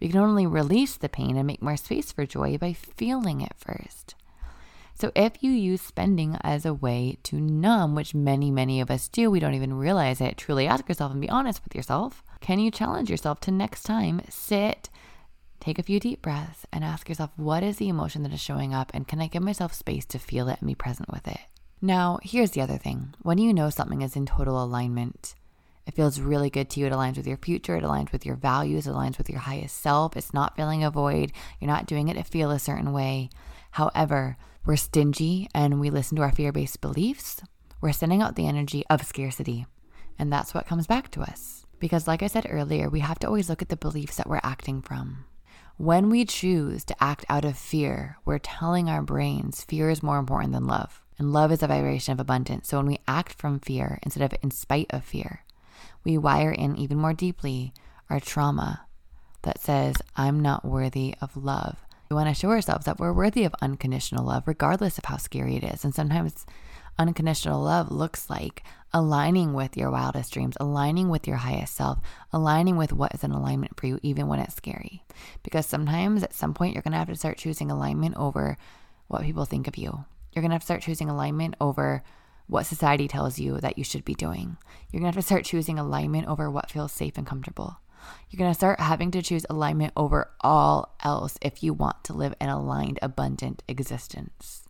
We 0.00 0.08
can 0.08 0.20
only 0.20 0.46
release 0.46 0.96
the 0.96 1.10
pain 1.10 1.36
and 1.36 1.46
make 1.46 1.60
more 1.60 1.76
space 1.76 2.10
for 2.10 2.24
joy 2.24 2.56
by 2.56 2.72
feeling 2.72 3.42
it 3.42 3.52
first. 3.58 4.14
So, 5.00 5.10
if 5.14 5.42
you 5.42 5.50
use 5.50 5.80
spending 5.80 6.36
as 6.42 6.66
a 6.66 6.74
way 6.74 7.16
to 7.22 7.40
numb, 7.40 7.94
which 7.94 8.14
many, 8.14 8.50
many 8.50 8.82
of 8.82 8.90
us 8.90 9.08
do, 9.08 9.30
we 9.30 9.40
don't 9.40 9.54
even 9.54 9.72
realize 9.72 10.20
it, 10.20 10.36
truly 10.36 10.66
ask 10.66 10.86
yourself 10.86 11.10
and 11.10 11.22
be 11.22 11.30
honest 11.30 11.64
with 11.64 11.74
yourself. 11.74 12.22
Can 12.42 12.58
you 12.58 12.70
challenge 12.70 13.08
yourself 13.08 13.40
to 13.40 13.50
next 13.50 13.84
time 13.84 14.20
sit, 14.28 14.90
take 15.58 15.78
a 15.78 15.82
few 15.82 16.00
deep 16.00 16.20
breaths, 16.20 16.66
and 16.70 16.84
ask 16.84 17.08
yourself, 17.08 17.30
what 17.36 17.62
is 17.62 17.78
the 17.78 17.88
emotion 17.88 18.24
that 18.24 18.32
is 18.34 18.42
showing 18.42 18.74
up? 18.74 18.90
And 18.92 19.08
can 19.08 19.22
I 19.22 19.28
give 19.28 19.42
myself 19.42 19.72
space 19.72 20.04
to 20.04 20.18
feel 20.18 20.50
it 20.50 20.58
and 20.60 20.68
be 20.68 20.74
present 20.74 21.10
with 21.10 21.26
it? 21.26 21.40
Now, 21.80 22.18
here's 22.22 22.50
the 22.50 22.60
other 22.60 22.76
thing 22.76 23.14
when 23.22 23.38
you 23.38 23.54
know 23.54 23.70
something 23.70 24.02
is 24.02 24.16
in 24.16 24.26
total 24.26 24.62
alignment, 24.62 25.34
it 25.86 25.94
feels 25.94 26.20
really 26.20 26.50
good 26.50 26.68
to 26.70 26.80
you. 26.80 26.84
It 26.84 26.92
aligns 26.92 27.16
with 27.16 27.26
your 27.26 27.38
future. 27.38 27.76
It 27.76 27.84
aligns 27.84 28.12
with 28.12 28.26
your 28.26 28.36
values. 28.36 28.86
It 28.86 28.92
aligns 28.92 29.16
with 29.16 29.30
your 29.30 29.40
highest 29.40 29.78
self. 29.78 30.14
It's 30.14 30.34
not 30.34 30.56
filling 30.56 30.84
a 30.84 30.90
void. 30.90 31.32
You're 31.58 31.70
not 31.70 31.86
doing 31.86 32.08
it 32.08 32.14
to 32.14 32.22
feel 32.22 32.50
a 32.50 32.58
certain 32.58 32.92
way. 32.92 33.30
However, 33.70 34.36
we're 34.66 34.76
stingy 34.76 35.48
and 35.54 35.80
we 35.80 35.90
listen 35.90 36.16
to 36.16 36.22
our 36.22 36.32
fear 36.32 36.52
based 36.52 36.80
beliefs, 36.80 37.42
we're 37.80 37.92
sending 37.92 38.22
out 38.22 38.36
the 38.36 38.46
energy 38.46 38.84
of 38.90 39.04
scarcity. 39.04 39.66
And 40.18 40.32
that's 40.32 40.52
what 40.52 40.66
comes 40.66 40.86
back 40.86 41.10
to 41.12 41.22
us. 41.22 41.64
Because, 41.78 42.06
like 42.06 42.22
I 42.22 42.26
said 42.26 42.46
earlier, 42.48 42.90
we 42.90 43.00
have 43.00 43.18
to 43.20 43.26
always 43.26 43.48
look 43.48 43.62
at 43.62 43.70
the 43.70 43.76
beliefs 43.76 44.16
that 44.16 44.28
we're 44.28 44.40
acting 44.42 44.82
from. 44.82 45.24
When 45.78 46.10
we 46.10 46.26
choose 46.26 46.84
to 46.84 47.02
act 47.02 47.24
out 47.30 47.46
of 47.46 47.56
fear, 47.56 48.18
we're 48.26 48.38
telling 48.38 48.90
our 48.90 49.00
brains 49.00 49.64
fear 49.64 49.88
is 49.88 50.02
more 50.02 50.18
important 50.18 50.52
than 50.52 50.66
love. 50.66 51.02
And 51.18 51.32
love 51.32 51.50
is 51.52 51.62
a 51.62 51.66
vibration 51.66 52.12
of 52.12 52.20
abundance. 52.20 52.68
So 52.68 52.76
when 52.76 52.86
we 52.86 52.98
act 53.08 53.32
from 53.32 53.60
fear 53.60 53.98
instead 54.02 54.22
of 54.22 54.38
in 54.42 54.50
spite 54.50 54.88
of 54.90 55.04
fear, 55.04 55.44
we 56.04 56.18
wire 56.18 56.50
in 56.50 56.76
even 56.76 56.98
more 56.98 57.14
deeply 57.14 57.72
our 58.10 58.20
trauma 58.20 58.86
that 59.42 59.58
says, 59.58 59.96
I'm 60.16 60.40
not 60.40 60.66
worthy 60.66 61.14
of 61.22 61.34
love. 61.34 61.78
We 62.10 62.16
want 62.16 62.28
to 62.28 62.34
show 62.34 62.50
ourselves 62.50 62.86
that 62.86 62.98
we're 62.98 63.12
worthy 63.12 63.44
of 63.44 63.54
unconditional 63.62 64.24
love, 64.24 64.48
regardless 64.48 64.98
of 64.98 65.04
how 65.04 65.16
scary 65.16 65.54
it 65.54 65.62
is. 65.62 65.84
And 65.84 65.94
sometimes 65.94 66.44
unconditional 66.98 67.62
love 67.62 67.92
looks 67.92 68.28
like 68.28 68.64
aligning 68.92 69.52
with 69.52 69.76
your 69.76 69.92
wildest 69.92 70.32
dreams, 70.32 70.56
aligning 70.58 71.08
with 71.08 71.28
your 71.28 71.36
highest 71.36 71.76
self, 71.76 72.00
aligning 72.32 72.76
with 72.76 72.92
what 72.92 73.14
is 73.14 73.22
in 73.22 73.30
alignment 73.30 73.78
for 73.78 73.86
you, 73.86 74.00
even 74.02 74.26
when 74.26 74.40
it's 74.40 74.56
scary. 74.56 75.04
Because 75.44 75.66
sometimes 75.66 76.24
at 76.24 76.34
some 76.34 76.52
point, 76.52 76.74
you're 76.74 76.82
going 76.82 76.90
to 76.90 76.98
have 76.98 77.06
to 77.06 77.14
start 77.14 77.38
choosing 77.38 77.70
alignment 77.70 78.16
over 78.16 78.58
what 79.06 79.22
people 79.22 79.44
think 79.44 79.68
of 79.68 79.78
you. 79.78 80.04
You're 80.32 80.42
going 80.42 80.50
to 80.50 80.56
have 80.56 80.62
to 80.62 80.66
start 80.66 80.82
choosing 80.82 81.08
alignment 81.08 81.54
over 81.60 82.02
what 82.48 82.66
society 82.66 83.06
tells 83.06 83.38
you 83.38 83.60
that 83.60 83.78
you 83.78 83.84
should 83.84 84.04
be 84.04 84.14
doing. 84.14 84.56
You're 84.90 85.00
going 85.00 85.12
to 85.12 85.16
have 85.16 85.24
to 85.24 85.28
start 85.28 85.44
choosing 85.44 85.78
alignment 85.78 86.26
over 86.26 86.50
what 86.50 86.72
feels 86.72 86.90
safe 86.90 87.16
and 87.16 87.26
comfortable. 87.26 87.78
You're 88.28 88.38
going 88.38 88.50
to 88.50 88.54
start 88.54 88.80
having 88.80 89.10
to 89.12 89.22
choose 89.22 89.44
alignment 89.50 89.92
over 89.96 90.30
all 90.40 90.94
else 91.02 91.38
if 91.42 91.62
you 91.62 91.72
want 91.72 92.04
to 92.04 92.12
live 92.12 92.34
an 92.40 92.48
aligned, 92.48 92.98
abundant 93.02 93.62
existence. 93.68 94.68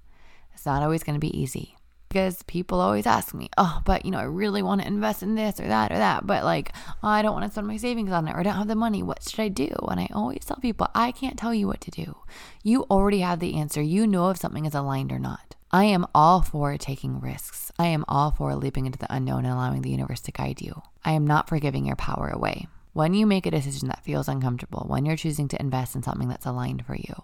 It's 0.54 0.66
not 0.66 0.82
always 0.82 1.02
going 1.02 1.14
to 1.14 1.20
be 1.20 1.38
easy 1.38 1.76
because 2.10 2.42
people 2.42 2.80
always 2.80 3.06
ask 3.06 3.32
me, 3.32 3.48
oh, 3.56 3.80
but 3.84 4.04
you 4.04 4.10
know, 4.10 4.18
I 4.18 4.24
really 4.24 4.62
want 4.62 4.80
to 4.80 4.86
invest 4.86 5.22
in 5.22 5.36
this 5.36 5.60
or 5.60 5.68
that 5.68 5.92
or 5.92 5.98
that, 5.98 6.26
but 6.26 6.42
like, 6.42 6.72
oh, 7.04 7.08
I 7.08 7.22
don't 7.22 7.34
want 7.34 7.46
to 7.46 7.52
spend 7.52 7.68
my 7.68 7.76
savings 7.76 8.10
on 8.10 8.26
it 8.26 8.32
or 8.32 8.40
I 8.40 8.42
don't 8.42 8.56
have 8.56 8.66
the 8.66 8.74
money. 8.74 9.00
What 9.00 9.22
should 9.22 9.38
I 9.38 9.48
do? 9.48 9.68
And 9.88 10.00
I 10.00 10.08
always 10.12 10.44
tell 10.44 10.56
people, 10.56 10.88
I 10.92 11.12
can't 11.12 11.38
tell 11.38 11.54
you 11.54 11.68
what 11.68 11.80
to 11.82 11.90
do. 11.92 12.16
You 12.64 12.82
already 12.90 13.20
have 13.20 13.38
the 13.38 13.54
answer. 13.54 13.80
You 13.80 14.08
know 14.08 14.28
if 14.30 14.38
something 14.38 14.66
is 14.66 14.74
aligned 14.74 15.12
or 15.12 15.20
not. 15.20 15.54
I 15.70 15.84
am 15.84 16.04
all 16.12 16.42
for 16.42 16.76
taking 16.76 17.20
risks. 17.20 17.70
I 17.78 17.86
am 17.86 18.04
all 18.08 18.32
for 18.32 18.56
leaping 18.56 18.86
into 18.86 18.98
the 18.98 19.06
unknown 19.08 19.44
and 19.44 19.54
allowing 19.54 19.82
the 19.82 19.90
universe 19.90 20.20
to 20.22 20.32
guide 20.32 20.60
you. 20.60 20.82
I 21.04 21.12
am 21.12 21.28
not 21.28 21.48
for 21.48 21.60
giving 21.60 21.86
your 21.86 21.94
power 21.94 22.28
away. 22.28 22.66
When 22.92 23.14
you 23.14 23.24
make 23.24 23.46
a 23.46 23.50
decision 23.53 23.88
that 23.88 24.05
feels 24.05 24.29
uncomfortable, 24.29 24.85
when 24.88 25.05
you're 25.05 25.16
choosing 25.16 25.46
to 25.48 25.61
invest 25.61 25.94
in 25.94 26.03
something 26.03 26.29
that's 26.29 26.46
aligned 26.46 26.85
for 26.85 26.96
you, 26.96 27.14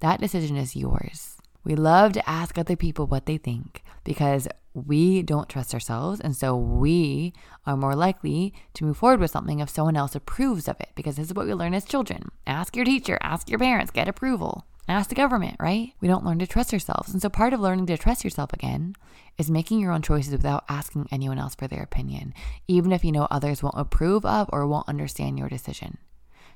that 0.00 0.20
decision 0.20 0.56
is 0.56 0.74
yours. 0.74 1.36
We 1.62 1.76
love 1.76 2.12
to 2.14 2.28
ask 2.28 2.58
other 2.58 2.76
people 2.76 3.06
what 3.06 3.26
they 3.26 3.38
think 3.38 3.82
because 4.02 4.48
we 4.74 5.22
don't 5.22 5.48
trust 5.48 5.72
ourselves. 5.72 6.20
And 6.20 6.36
so 6.36 6.56
we 6.56 7.32
are 7.64 7.76
more 7.76 7.94
likely 7.94 8.52
to 8.74 8.84
move 8.84 8.96
forward 8.96 9.20
with 9.20 9.30
something 9.30 9.60
if 9.60 9.70
someone 9.70 9.96
else 9.96 10.14
approves 10.14 10.68
of 10.68 10.80
it 10.80 10.90
because 10.94 11.16
this 11.16 11.28
is 11.28 11.34
what 11.34 11.46
we 11.46 11.54
learn 11.54 11.74
as 11.74 11.84
children. 11.84 12.30
Ask 12.46 12.74
your 12.74 12.84
teacher, 12.84 13.16
ask 13.22 13.48
your 13.48 13.60
parents, 13.60 13.92
get 13.92 14.08
approval. 14.08 14.66
Ask 14.86 15.08
the 15.08 15.14
government, 15.14 15.56
right? 15.58 15.92
We 16.00 16.08
don't 16.08 16.24
learn 16.24 16.38
to 16.40 16.46
trust 16.46 16.72
ourselves. 16.74 17.12
And 17.12 17.22
so 17.22 17.30
part 17.30 17.54
of 17.54 17.60
learning 17.60 17.86
to 17.86 17.96
trust 17.96 18.22
yourself 18.22 18.52
again 18.52 18.94
is 19.38 19.50
making 19.50 19.80
your 19.80 19.92
own 19.92 20.02
choices 20.02 20.32
without 20.32 20.64
asking 20.68 21.08
anyone 21.10 21.38
else 21.38 21.54
for 21.54 21.66
their 21.66 21.82
opinion, 21.82 22.34
even 22.68 22.92
if 22.92 23.02
you 23.02 23.10
know 23.10 23.26
others 23.30 23.62
won't 23.62 23.78
approve 23.78 24.26
of 24.26 24.48
or 24.52 24.66
won't 24.66 24.88
understand 24.88 25.38
your 25.38 25.48
decision. 25.48 25.96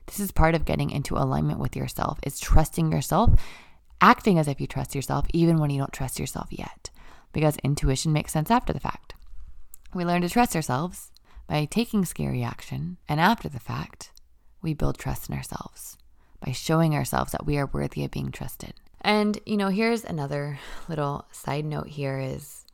This 0.07 0.21
is 0.21 0.31
part 0.31 0.55
of 0.55 0.67
getting 0.67 0.91
into 0.91 1.17
alignment 1.17 1.59
with 1.59 1.75
yourself, 1.75 2.19
is 2.23 2.39
trusting 2.39 2.93
yourself, 2.93 3.41
acting 4.01 4.39
as 4.39 4.47
if 4.47 4.61
you 4.61 4.67
trust 4.67 4.95
yourself, 4.95 5.27
even 5.33 5.59
when 5.59 5.71
you 5.71 5.79
don't 5.79 5.93
trust 5.93 6.19
yourself 6.19 6.49
yet, 6.51 6.91
because 7.33 7.57
intuition 7.65 8.13
makes 8.13 8.33
sense 8.33 8.51
after 8.51 8.75
the 8.75 8.81
fact. 8.81 9.15
We 9.95 10.05
learn 10.05 10.21
to 10.23 10.29
trust 10.29 10.55
ourselves 10.55 11.11
by 11.47 11.65
taking 11.65 12.05
scary 12.05 12.43
action, 12.43 12.99
and 13.09 13.21
after 13.21 13.49
the 13.49 13.61
fact, 13.61 14.13
we 14.61 14.75
build 14.75 14.99
trust 14.99 15.31
in 15.31 15.35
ourselves 15.35 15.97
by 16.45 16.53
showing 16.53 16.95
ourselves 16.95 17.33
that 17.33 17.47
we 17.47 17.59
are 17.59 17.67
worthy 17.67 18.05
of 18.05 18.11
being 18.11 18.31
trusted. 18.31 18.75
And, 19.01 19.39
you 19.47 19.57
know, 19.57 19.69
here's 19.69 20.05
another 20.05 20.59
little 20.89 21.27
side 21.33 21.65
note 21.65 21.89
here 21.89 22.19
is 22.19 22.65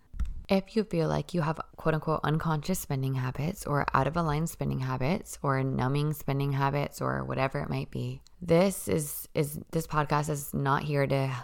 if 0.49 0.77
you 0.77 0.85
feel 0.85 1.09
like 1.09 1.33
you 1.33 1.41
have 1.41 1.61
quote 1.77 1.95
unquote 1.95 2.21
unconscious 2.23 2.79
spending 2.79 3.15
habits 3.15 3.67
or 3.67 3.87
out 3.95 4.07
of 4.07 4.17
aligned 4.17 4.51
spending 4.51 4.81
habits 4.81 5.39
or 5.43 5.63
numbing 5.63 6.13
spending 6.13 6.53
habits 6.53 7.01
or 7.01 7.25
whatever 7.25 7.61
it 7.61 7.71
might 7.71 7.91
be, 7.91 8.21
this 8.43 8.89
is 8.89 9.29
is 9.35 9.59
this 9.71 9.87
podcast 9.87 10.29
is 10.29 10.53
not 10.53 10.83
here 10.83 11.07
to 11.07 11.35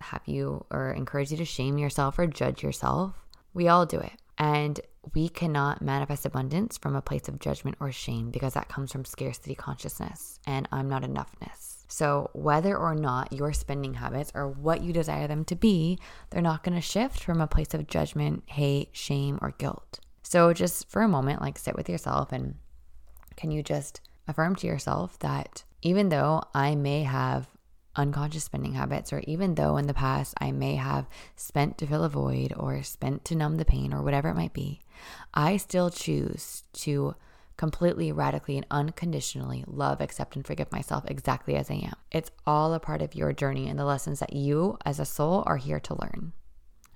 have 0.00 0.22
you 0.26 0.64
or 0.70 0.92
encourage 0.92 1.30
you 1.30 1.36
to 1.38 1.44
shame 1.44 1.78
yourself 1.78 2.18
or 2.18 2.26
judge 2.26 2.62
yourself. 2.62 3.14
We 3.54 3.68
all 3.68 3.86
do 3.86 3.98
it. 3.98 4.12
And 4.38 4.80
we 5.14 5.28
cannot 5.28 5.82
manifest 5.82 6.26
abundance 6.26 6.78
from 6.78 6.94
a 6.94 7.02
place 7.02 7.28
of 7.28 7.40
judgment 7.40 7.76
or 7.80 7.90
shame 7.90 8.30
because 8.30 8.54
that 8.54 8.68
comes 8.68 8.92
from 8.92 9.04
scarcity 9.04 9.54
consciousness 9.54 10.38
and 10.46 10.68
I'm 10.70 10.88
not 10.88 11.02
enoughness. 11.02 11.84
So, 11.88 12.30
whether 12.32 12.76
or 12.76 12.94
not 12.94 13.32
your 13.32 13.52
spending 13.52 13.94
habits 13.94 14.32
are 14.34 14.48
what 14.48 14.82
you 14.82 14.94
desire 14.94 15.28
them 15.28 15.44
to 15.46 15.54
be, 15.54 15.98
they're 16.30 16.40
not 16.40 16.64
going 16.64 16.74
to 16.74 16.80
shift 16.80 17.22
from 17.22 17.40
a 17.40 17.46
place 17.46 17.74
of 17.74 17.86
judgment, 17.86 18.44
hate, 18.46 18.88
shame, 18.92 19.38
or 19.42 19.50
guilt. 19.58 20.00
So, 20.22 20.54
just 20.54 20.88
for 20.88 21.02
a 21.02 21.08
moment, 21.08 21.42
like 21.42 21.58
sit 21.58 21.76
with 21.76 21.90
yourself 21.90 22.32
and 22.32 22.54
can 23.36 23.50
you 23.50 23.62
just 23.62 24.00
affirm 24.26 24.56
to 24.56 24.66
yourself 24.66 25.18
that 25.18 25.64
even 25.82 26.08
though 26.08 26.42
I 26.54 26.76
may 26.76 27.02
have 27.02 27.48
unconscious 27.96 28.44
spending 28.44 28.74
habits, 28.74 29.12
or 29.12 29.20
even 29.20 29.54
though 29.54 29.76
in 29.76 29.86
the 29.86 29.94
past 29.94 30.34
I 30.40 30.52
may 30.52 30.76
have 30.76 31.06
spent 31.36 31.78
to 31.78 31.86
fill 31.86 32.04
a 32.04 32.08
void 32.08 32.52
or 32.56 32.82
spent 32.82 33.24
to 33.26 33.34
numb 33.34 33.56
the 33.56 33.64
pain 33.64 33.92
or 33.92 34.02
whatever 34.02 34.28
it 34.28 34.36
might 34.36 34.52
be, 34.52 34.80
I 35.34 35.56
still 35.56 35.90
choose 35.90 36.64
to 36.74 37.14
completely, 37.56 38.10
radically, 38.10 38.56
and 38.56 38.66
unconditionally 38.70 39.64
love, 39.66 40.00
accept, 40.00 40.36
and 40.36 40.46
forgive 40.46 40.72
myself 40.72 41.04
exactly 41.06 41.54
as 41.54 41.70
I 41.70 41.74
am. 41.74 41.94
It's 42.10 42.30
all 42.46 42.74
a 42.74 42.80
part 42.80 43.02
of 43.02 43.14
your 43.14 43.32
journey 43.32 43.68
and 43.68 43.78
the 43.78 43.84
lessons 43.84 44.20
that 44.20 44.32
you 44.32 44.78
as 44.84 44.98
a 44.98 45.04
soul 45.04 45.44
are 45.46 45.58
here 45.58 45.80
to 45.80 46.00
learn. 46.00 46.32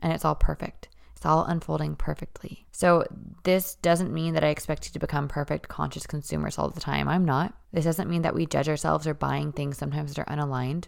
And 0.03 0.13
it's 0.13 0.25
all 0.25 0.35
perfect. 0.35 0.89
It's 1.17 1.25
all 1.25 1.45
unfolding 1.47 1.97
perfectly. 1.97 2.67
So, 2.73 3.05
this 3.43 3.77
doesn't 3.77 4.13
mean 4.13 4.35
that 4.35 4.45
I 4.45 4.49
expect 4.49 4.87
you 4.87 4.93
to 4.93 4.99
become 4.99 5.29
perfect 5.29 5.67
conscious 5.67 6.07
consumers 6.07 6.59
all 6.59 6.69
the 6.69 6.81
time. 6.81 7.09
I'm 7.09 7.25
not. 7.25 7.55
This 7.73 7.87
doesn't 7.87 8.11
mean 8.11 8.23
that 8.23 8.35
we 8.35 8.45
judge 8.45 8.69
ourselves 8.69 9.07
or 9.07 9.15
buying 9.15 9.53
things 9.53 9.79
sometimes 9.79 10.13
that 10.15 10.21
are 10.21 10.37
unaligned. 10.37 10.85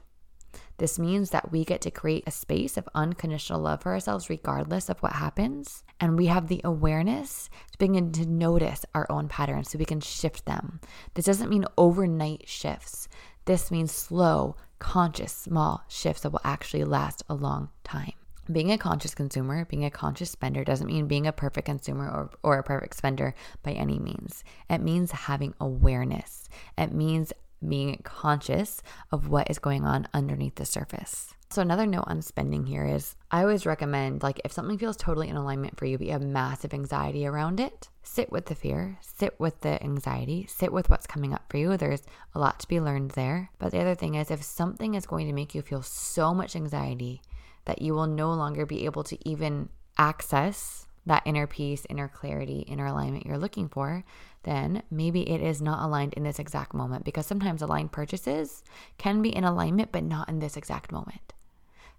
This 0.77 0.99
means 0.99 1.31
that 1.31 1.51
we 1.51 1.64
get 1.64 1.81
to 1.83 1.91
create 1.91 2.25
a 2.27 2.31
space 2.31 2.77
of 2.77 2.88
unconditional 2.95 3.61
love 3.61 3.83
for 3.83 3.93
ourselves, 3.93 4.29
regardless 4.29 4.91
of 4.91 4.99
what 5.01 5.14
happens. 5.14 5.83
And 5.99 6.19
we 6.19 6.27
have 6.27 6.49
the 6.49 6.61
awareness 6.62 7.49
to 7.73 7.79
begin 7.79 8.12
to 8.12 8.27
notice 8.27 8.85
our 8.95 9.07
own 9.11 9.29
patterns 9.29 9.71
so 9.71 9.79
we 9.79 9.87
can 9.87 10.01
shift 10.01 10.45
them. 10.45 10.81
This 11.14 11.25
doesn't 11.25 11.51
mean 11.51 11.64
overnight 11.79 12.49
shifts. 12.49 13.09
This 13.47 13.71
means 13.71 13.93
slow, 13.93 14.57
conscious, 14.79 15.33
small 15.33 15.85
shifts 15.88 16.23
that 16.23 16.31
will 16.31 16.41
actually 16.45 16.85
last 16.85 17.25
a 17.31 17.35
long 17.35 17.71
time 17.83 18.12
being 18.50 18.72
a 18.72 18.78
conscious 18.78 19.14
consumer, 19.14 19.64
being 19.64 19.84
a 19.84 19.90
conscious 19.90 20.30
spender 20.30 20.64
doesn't 20.64 20.87
mean 20.87 21.06
being 21.06 21.26
a 21.26 21.32
perfect 21.32 21.66
consumer 21.66 22.08
or, 22.08 22.30
or 22.42 22.58
a 22.58 22.62
perfect 22.62 22.96
spender 22.96 23.34
by 23.62 23.72
any 23.72 23.98
means. 23.98 24.44
It 24.70 24.80
means 24.80 25.11
having 25.11 25.54
awareness. 25.61 26.48
It 26.76 26.92
means 26.92 27.32
being 27.66 28.00
conscious 28.04 28.82
of 29.11 29.28
what 29.28 29.50
is 29.50 29.58
going 29.58 29.84
on 29.84 30.06
underneath 30.14 30.54
the 30.56 30.64
surface. 30.64 31.34
So, 31.50 31.62
another 31.62 31.87
note 31.87 32.04
on 32.06 32.20
spending 32.20 32.66
here 32.66 32.84
is 32.84 33.16
I 33.30 33.40
always 33.40 33.64
recommend, 33.64 34.22
like, 34.22 34.38
if 34.44 34.52
something 34.52 34.76
feels 34.76 34.98
totally 34.98 35.28
in 35.28 35.37
alignment 35.37 35.78
for 35.78 35.87
you, 35.87 35.96
but 35.96 36.06
you 36.06 36.12
have 36.12 36.22
massive 36.22 36.74
anxiety 36.74 37.26
around 37.26 37.58
it, 37.58 37.88
sit 38.02 38.30
with 38.30 38.46
the 38.46 38.54
fear, 38.54 38.98
sit 39.00 39.34
with 39.40 39.62
the 39.62 39.82
anxiety, 39.82 40.46
sit 40.46 40.72
with 40.72 40.90
what's 40.90 41.06
coming 41.06 41.32
up 41.32 41.46
for 41.48 41.56
you. 41.56 41.76
There's 41.76 42.02
a 42.34 42.38
lot 42.38 42.61
to 42.61 42.68
be 42.68 42.80
learned 42.80 43.12
there. 43.12 43.50
But 43.58 43.72
the 43.72 43.80
other 43.80 43.94
thing 43.94 44.14
is, 44.14 44.30
if 44.30 44.42
something 44.42 44.94
is 44.94 45.06
going 45.06 45.26
to 45.26 45.32
make 45.32 45.54
you 45.54 45.62
feel 45.62 45.82
so 45.82 46.34
much 46.34 46.54
anxiety 46.54 47.22
that 47.68 47.83
you 47.83 47.94
will 47.94 48.07
no 48.07 48.33
longer 48.33 48.64
be 48.64 48.87
able 48.87 49.04
to 49.04 49.28
even 49.28 49.68
access 49.98 50.87
that 51.04 51.22
inner 51.26 51.46
peace, 51.46 51.87
inner 51.90 52.09
clarity, 52.09 52.61
inner 52.61 52.87
alignment 52.87 53.26
you're 53.26 53.38
looking 53.38 53.68
for, 53.68 54.04
then 54.44 54.83
maybe 54.90 55.28
it 55.28 55.42
is 55.42 55.61
not 55.61 55.85
aligned 55.85 56.14
in 56.14 56.22
this 56.22 56.38
exact 56.38 56.72
moment 56.72 57.04
because 57.04 57.26
sometimes 57.26 57.61
aligned 57.61 57.92
purchases 57.92 58.64
can 58.96 59.20
be 59.20 59.35
in 59.35 59.44
alignment, 59.44 59.92
but 59.92 60.02
not 60.02 60.28
in 60.31 60.38
this 60.38 60.57
exact 60.57 60.90
moment. 60.90 61.35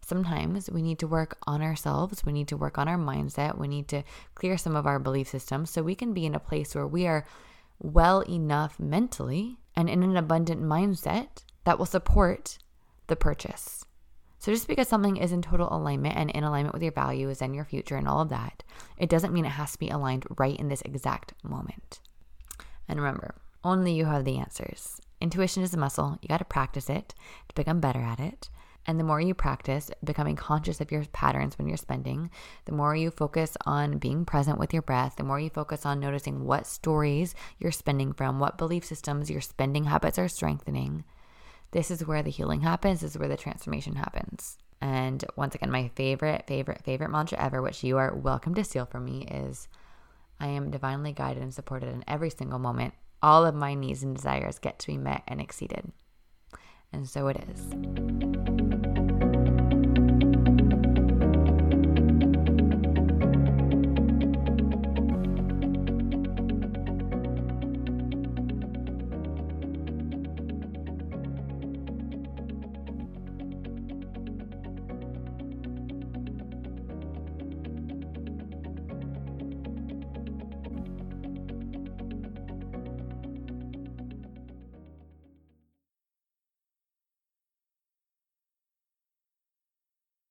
Sometimes 0.01 0.71
we 0.71 0.81
need 0.81 0.97
to 0.99 1.07
work 1.07 1.37
on 1.45 1.61
ourselves. 1.61 2.25
We 2.25 2.33
need 2.33 2.47
to 2.47 2.57
work 2.57 2.79
on 2.79 2.87
our 2.87 2.97
mindset. 2.97 3.59
We 3.59 3.67
need 3.67 3.87
to 3.89 4.03
clear 4.33 4.57
some 4.57 4.75
of 4.75 4.87
our 4.87 4.97
belief 4.97 5.27
systems 5.27 5.69
so 5.69 5.83
we 5.83 5.93
can 5.93 6.13
be 6.13 6.25
in 6.25 6.33
a 6.33 6.39
place 6.39 6.73
where 6.73 6.87
we 6.87 7.05
are 7.05 7.25
well 7.79 8.21
enough 8.21 8.79
mentally 8.79 9.57
and 9.75 9.87
in 9.87 10.01
an 10.01 10.17
abundant 10.17 10.63
mindset 10.63 11.43
that 11.63 11.77
will 11.77 11.85
support 11.85 12.57
the 13.05 13.15
purchase. 13.15 13.78
So 14.39 14.53
just 14.53 14.67
because 14.69 14.87
something 14.87 15.17
is 15.17 15.33
in 15.33 15.41
total 15.41 15.67
alignment 15.69 16.15
and 16.15 16.31
in 16.31 16.45
alignment 16.45 16.73
with 16.73 16.81
your 16.81 16.93
values 16.93 17.41
and 17.41 17.53
your 17.53 17.65
future 17.65 17.97
and 17.97 18.07
all 18.07 18.21
of 18.21 18.29
that, 18.29 18.63
it 18.97 19.09
doesn't 19.09 19.33
mean 19.33 19.45
it 19.45 19.49
has 19.49 19.73
to 19.73 19.79
be 19.79 19.89
aligned 19.89 20.25
right 20.37 20.57
in 20.57 20.69
this 20.69 20.81
exact 20.83 21.33
moment. 21.43 21.99
And 22.87 22.99
remember, 22.99 23.35
only 23.63 23.93
you 23.93 24.05
have 24.05 24.23
the 24.23 24.37
answers. 24.37 25.01
Intuition 25.19 25.61
is 25.61 25.73
a 25.73 25.77
muscle. 25.77 26.17
You 26.21 26.29
got 26.29 26.37
to 26.37 26.45
practice 26.45 26.89
it 26.89 27.13
to 27.49 27.55
become 27.55 27.81
better 27.81 27.99
at 27.99 28.21
it. 28.21 28.49
And 28.87 28.97
the 28.97 29.03
more 29.03 29.19
you 29.19 29.33
practice 29.33 29.91
becoming 30.03 30.37
conscious 30.37 30.79
of 30.79 30.89
your 30.89 31.03
patterns 31.11 31.57
when 31.57 31.67
you're 31.67 31.77
spending, 31.77 32.31
the 32.63 32.71
more 32.71 32.95
you 32.95 33.11
focus 33.11 33.57
on 33.65 33.97
being 33.97 34.23
present 34.23 34.57
with 34.57 34.73
your 34.73 34.81
breath, 34.81 35.17
the 35.17 35.23
more 35.23 35.39
you 35.39 35.49
focus 35.49 35.85
on 35.85 35.99
noticing 35.99 36.45
what 36.45 36.65
stories 36.65 37.35
you're 37.59 37.73
spending 37.73 38.13
from, 38.13 38.39
what 38.39 38.57
belief 38.57 38.85
systems 38.85 39.29
your 39.29 39.41
spending 39.41 39.83
habits 39.83 40.17
are 40.17 40.29
strengthening, 40.29 41.03
this 41.71 41.91
is 41.91 42.05
where 42.05 42.23
the 42.23 42.31
healing 42.31 42.61
happens, 42.61 43.01
this 43.01 43.11
is 43.11 43.17
where 43.17 43.29
the 43.29 43.37
transformation 43.37 43.95
happens. 43.95 44.57
And 44.81 45.23
once 45.35 45.55
again, 45.55 45.71
my 45.71 45.89
favorite, 45.95 46.45
favorite, 46.47 46.83
favorite 46.83 47.09
mantra 47.09 47.37
ever, 47.39 47.61
which 47.61 47.83
you 47.83 47.97
are 47.97 48.15
welcome 48.15 48.55
to 48.55 48.63
steal 48.63 48.85
from 48.85 49.05
me, 49.05 49.27
is 49.29 49.67
I 50.39 50.47
am 50.47 50.71
divinely 50.71 51.11
guided 51.11 51.43
and 51.43 51.53
supported 51.53 51.89
in 51.89 52.03
every 52.07 52.29
single 52.29 52.59
moment. 52.59 52.93
All 53.21 53.45
of 53.45 53.55
my 53.55 53.73
needs 53.73 54.03
and 54.03 54.15
desires 54.15 54.59
get 54.59 54.79
to 54.79 54.87
be 54.87 54.97
met 54.97 55.23
and 55.27 55.41
exceeded. 55.41 55.91
And 56.93 57.07
so 57.07 57.27
it 57.27 57.37
is. 57.49 58.58